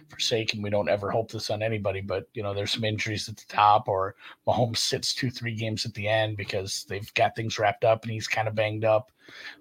[0.08, 0.62] forsaken.
[0.62, 3.46] We don't ever hope this on anybody, but you know, there's some injuries at the
[3.48, 4.14] top, or
[4.46, 8.12] Mahomes sits two, three games at the end because they've got things wrapped up and
[8.12, 9.12] he's kind of banged up.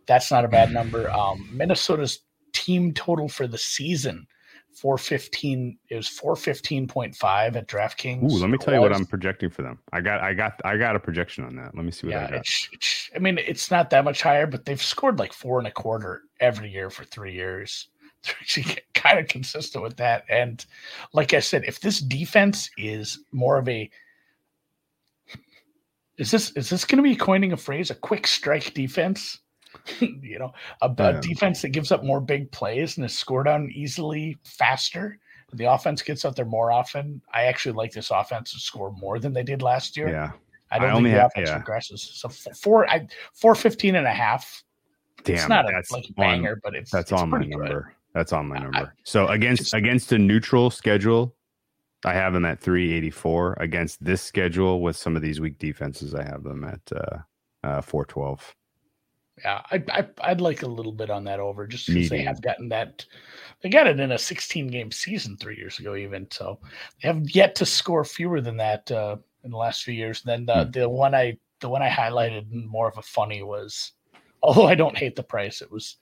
[0.06, 1.10] That's not a bad number.
[1.12, 2.20] Um, Minnesota's
[2.54, 4.28] team total for the season.
[4.76, 8.24] 415 it was 415.5 at DraftKings.
[8.24, 9.80] Ooh, let me tell you what I'm projecting for them.
[9.92, 11.76] I got I got I got a projection on that.
[11.76, 12.40] Let me see what yeah, I got.
[12.40, 15.68] It's, it's, I mean, it's not that much higher, but they've scored like four and
[15.68, 17.88] a quarter every year for three years.
[19.00, 20.26] kind of consistent with that.
[20.30, 20.66] And
[21.14, 23.89] like I said, if this defense is more of a
[26.18, 29.39] is this is this going to be coining a phrase, a quick strike defense?
[30.00, 33.72] you know, a, a defense that gives up more big plays and is scored on
[33.72, 35.18] easily faster.
[35.54, 37.22] The offense gets out there more often.
[37.34, 40.10] I actually like this offense to score more than they did last year.
[40.10, 40.32] Yeah.
[40.72, 41.62] I don't I think the have, offense yeah.
[41.62, 42.00] regresses.
[42.00, 44.64] So four, I, four fifteen and a half.
[45.24, 47.93] Damn, it's not a, like a banger, on, but it's that's it's on my number.
[48.14, 48.20] Good.
[48.20, 48.93] That's on my number.
[49.03, 51.36] So against against a neutral schedule,
[52.05, 56.16] I have them at 384 against this schedule with some of these weak defenses.
[56.16, 57.18] I have them at uh,
[57.64, 58.55] uh, 412.
[59.43, 62.41] Yeah, I, I I'd like a little bit on that over just because they have
[62.41, 63.05] gotten that.
[63.62, 66.60] They got it in a 16 game season three years ago, even so
[67.01, 70.22] they have yet to score fewer than that uh, in the last few years.
[70.24, 70.72] then the Hmm.
[70.72, 73.93] the one I the one I highlighted in more of a funny was,
[74.43, 75.97] although I don't hate the price, it was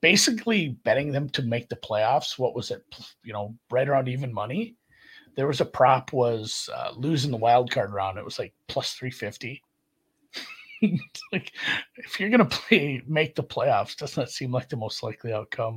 [0.00, 2.38] basically betting them to make the playoffs.
[2.38, 2.84] What was it?
[3.22, 4.76] You know, right around even money.
[5.36, 8.18] There was a prop was uh, losing the wild card round.
[8.18, 9.62] It was like plus 350.
[11.32, 11.50] Like
[11.96, 15.76] if you're gonna play make the playoffs, doesn't that seem like the most likely outcome?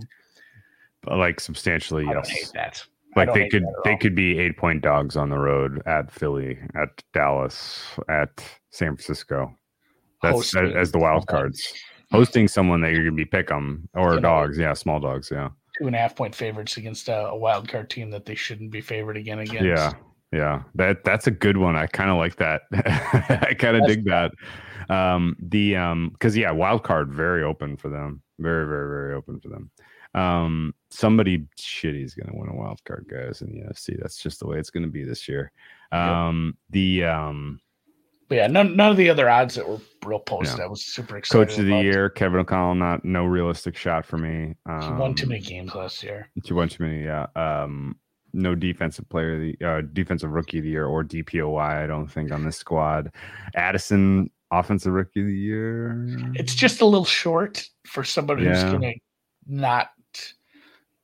[1.01, 2.29] But like substantially, I yes.
[2.29, 2.83] hate that.
[3.15, 6.89] Like they could they could be eight point dogs on the road at Philly, at
[7.13, 9.57] Dallas, at San Francisco.
[10.21, 11.73] That's Hosting as the wild cards.
[12.11, 15.49] Hosting someone that you're gonna be pick 'em or dogs, yeah, small dogs, yeah.
[15.77, 18.71] two and a half point favorites against a, a wild card team that they shouldn't
[18.71, 19.63] be favored again against.
[19.63, 19.93] Yeah,
[20.31, 20.63] yeah.
[20.75, 21.75] That that's a good one.
[21.75, 22.63] I kind of like that.
[23.47, 24.31] I kind of dig that.
[24.89, 28.21] Um, the um, because yeah, wild card very open for them.
[28.39, 29.71] Very, very, very open for them.
[30.13, 33.97] Um, somebody shitty is gonna win a wild card, guys, in the NFC.
[33.99, 35.51] That's just the way it's gonna be this year.
[35.93, 36.01] Yep.
[36.01, 37.59] Um, the um,
[38.31, 40.61] But yeah, none, none of the other odds that were real posted.
[40.61, 41.49] I was super excited.
[41.49, 42.75] coach of the year, Kevin O'Connell.
[42.75, 44.55] Not no realistic shot for me.
[44.65, 46.29] Um, He won too many games last year.
[46.45, 47.27] Too much too many, yeah.
[47.35, 47.97] Um,
[48.31, 51.59] no defensive player, the uh, defensive rookie of the year or DPOY.
[51.61, 53.11] I don't think on this squad.
[53.55, 56.07] Addison, offensive rookie of the year.
[56.35, 58.93] It's just a little short for somebody who's gonna
[59.45, 59.89] not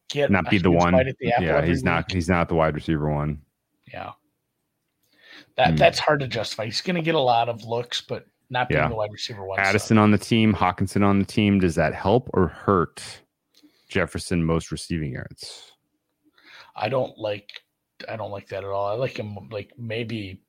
[0.07, 0.93] get not be the one.
[0.93, 2.09] the Yeah, he's not.
[2.09, 3.41] He's not the wide receiver one.
[3.91, 4.13] Yeah.
[5.57, 5.75] That Hmm.
[5.75, 6.65] that's hard to justify.
[6.65, 8.87] He's going to get a lot of looks, but not being Yeah.
[8.89, 9.59] the wide receiver one.
[9.59, 11.59] Addison on the team, Hockenson on the team.
[11.59, 13.21] Does that help or hurt
[13.89, 15.71] Jefferson most receiving yards?
[16.75, 17.63] I don't like
[18.07, 18.85] I don't like that at all.
[18.85, 20.39] I like him like maybe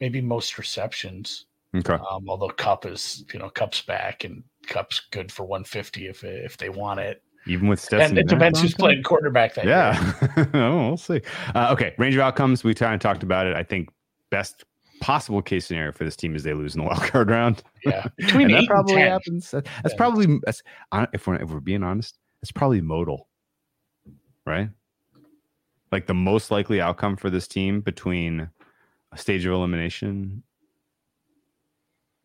[0.00, 1.46] maybe most receptions.
[1.74, 1.94] Okay.
[1.94, 6.58] Um, although Kupp is you know Kupp's back and Kupp's good for 150 if if
[6.58, 7.22] they want it.
[7.46, 8.10] Even with Stetson.
[8.10, 9.66] and it depends who's playing quarterback that.
[9.66, 10.46] Yeah.
[10.54, 11.20] oh, we'll see.
[11.54, 11.94] Uh, okay.
[11.98, 12.64] Range of outcomes.
[12.64, 13.54] We kind of talked about it.
[13.54, 13.88] I think
[14.30, 14.64] best
[15.00, 17.62] possible case scenario for this team is they lose in the wild card round.
[17.84, 18.06] Yeah.
[18.16, 19.10] Between that probably and 10.
[19.10, 19.50] happens.
[19.52, 19.96] That's Yeah.
[19.96, 20.62] probably that's,
[21.12, 23.28] if we're if we're being honest, it's probably modal,
[24.44, 24.70] right?
[25.92, 28.50] Like the most likely outcome for this team between
[29.12, 30.42] a stage of elimination.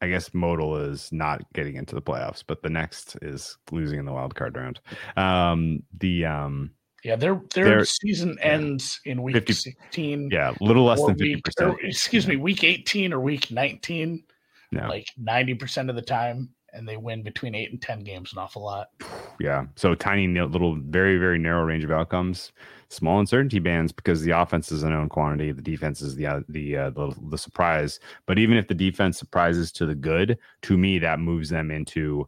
[0.01, 4.05] I guess modal is not getting into the playoffs, but the next is losing in
[4.05, 4.79] the wild card round.
[5.15, 6.71] Um, the um,
[7.03, 8.47] Yeah, their their They're- season yeah.
[8.53, 10.29] ends in week 50 16.
[10.31, 11.77] yeah, a little less than fifty percent.
[11.83, 14.23] excuse me, week 18 or week 19,
[14.71, 14.87] Yeah.
[14.87, 18.63] like 90% of the time, and they win between eight and 10 games an awful
[18.63, 18.87] lot.
[19.39, 19.65] Yeah.
[19.75, 22.51] So tiny, little, very, very narrow range of outcomes.
[22.91, 25.53] Small uncertainty bands because the offense is a known quantity.
[25.53, 28.01] The defense is the uh, the, uh, the the surprise.
[28.25, 32.27] But even if the defense surprises to the good, to me that moves them into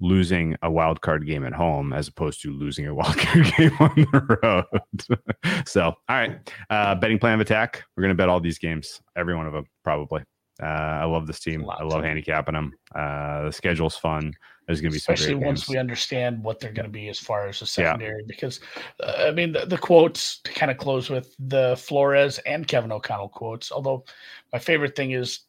[0.00, 3.76] losing a wild card game at home as opposed to losing a wild card game
[3.78, 5.66] on the road.
[5.68, 7.84] so, all right, uh, betting plan of attack.
[7.96, 10.24] We're gonna bet all these games, every one of them, probably.
[10.62, 11.68] Uh, I love this team.
[11.68, 12.74] I love handicapping them.
[12.94, 14.32] Uh, the schedule's fun.
[14.66, 15.68] There's gonna be some Especially once games.
[15.70, 18.22] we understand what they're going to be as far as the secondary.
[18.28, 18.60] Because,
[19.02, 22.92] uh, I mean, the, the quotes to kind of close with the Flores and Kevin
[22.92, 23.72] O'Connell quotes.
[23.72, 24.04] Although
[24.52, 25.40] my favorite thing is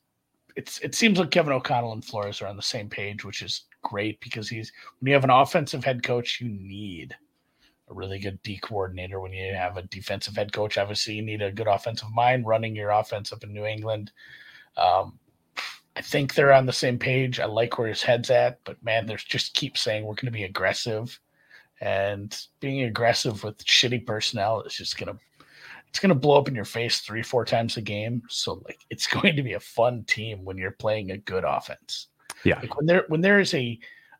[0.55, 3.65] it's it seems like Kevin O'Connell and Flores are on the same page, which is
[3.83, 7.15] great because he's when you have an offensive head coach, you need
[7.89, 9.19] a really good D coordinator.
[9.19, 12.75] When you have a defensive head coach, obviously you need a good offensive mind running
[12.75, 14.11] your offense up in New England.
[14.77, 15.19] Um,
[15.95, 17.39] I think they're on the same page.
[17.39, 20.31] I like where his head's at, but man, there's just keep saying we're going to
[20.31, 21.19] be aggressive,
[21.81, 25.19] and being aggressive with shitty personnel is just going to
[25.93, 28.23] it's going to blow up in your face three four times a game.
[28.27, 32.07] So like it's going to be a fun team when you're playing a good offense.
[32.43, 32.59] Yeah.
[32.59, 33.79] like when there when there is a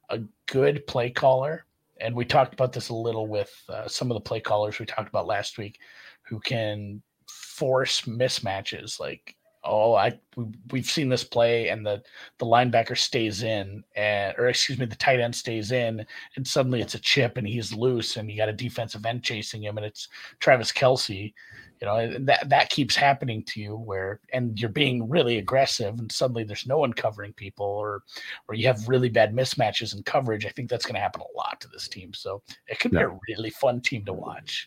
[0.09, 1.65] a good play caller,
[1.99, 4.85] and we talked about this a little with uh, some of the play callers we
[4.85, 5.79] talked about last week,
[6.21, 12.01] who can force mismatches like oh i we, we've seen this play and the
[12.39, 16.05] the linebacker stays in and or excuse me the tight end stays in
[16.35, 19.63] and suddenly it's a chip and he's loose and you got a defensive end chasing
[19.63, 20.07] him and it's
[20.39, 21.33] travis Kelce
[21.81, 26.11] you know that that keeps happening to you where and you're being really aggressive and
[26.11, 28.03] suddenly there's no one covering people or
[28.47, 31.37] or you have really bad mismatches in coverage i think that's going to happen a
[31.37, 32.13] lot to this team.
[32.13, 34.65] So it could be a really fun team to watch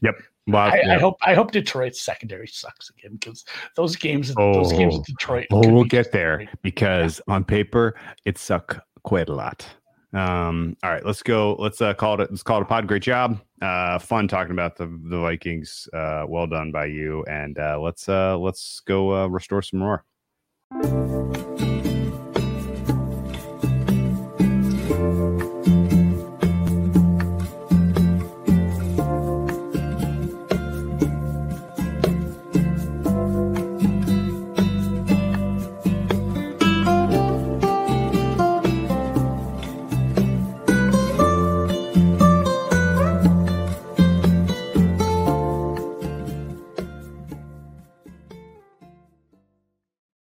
[0.49, 0.95] Well, I, yeah.
[0.95, 3.45] I hope I hope Detroit's secondary sucks again because
[3.75, 4.99] those games those games Oh.
[4.99, 5.47] in Detroit.
[5.51, 6.49] Oh, we'll get there great.
[6.63, 7.95] because on paper
[8.25, 9.67] it suck quite a lot.
[10.13, 11.57] Um, all right, let's go.
[11.59, 12.31] Let's uh, call it.
[12.31, 12.87] Let's call it a pod.
[12.87, 13.41] Great job.
[13.61, 15.89] Uh, fun talking about the the Vikings.
[15.93, 17.25] Uh, well done by you.
[17.25, 20.05] And uh, let's uh, let's go uh, restore some more.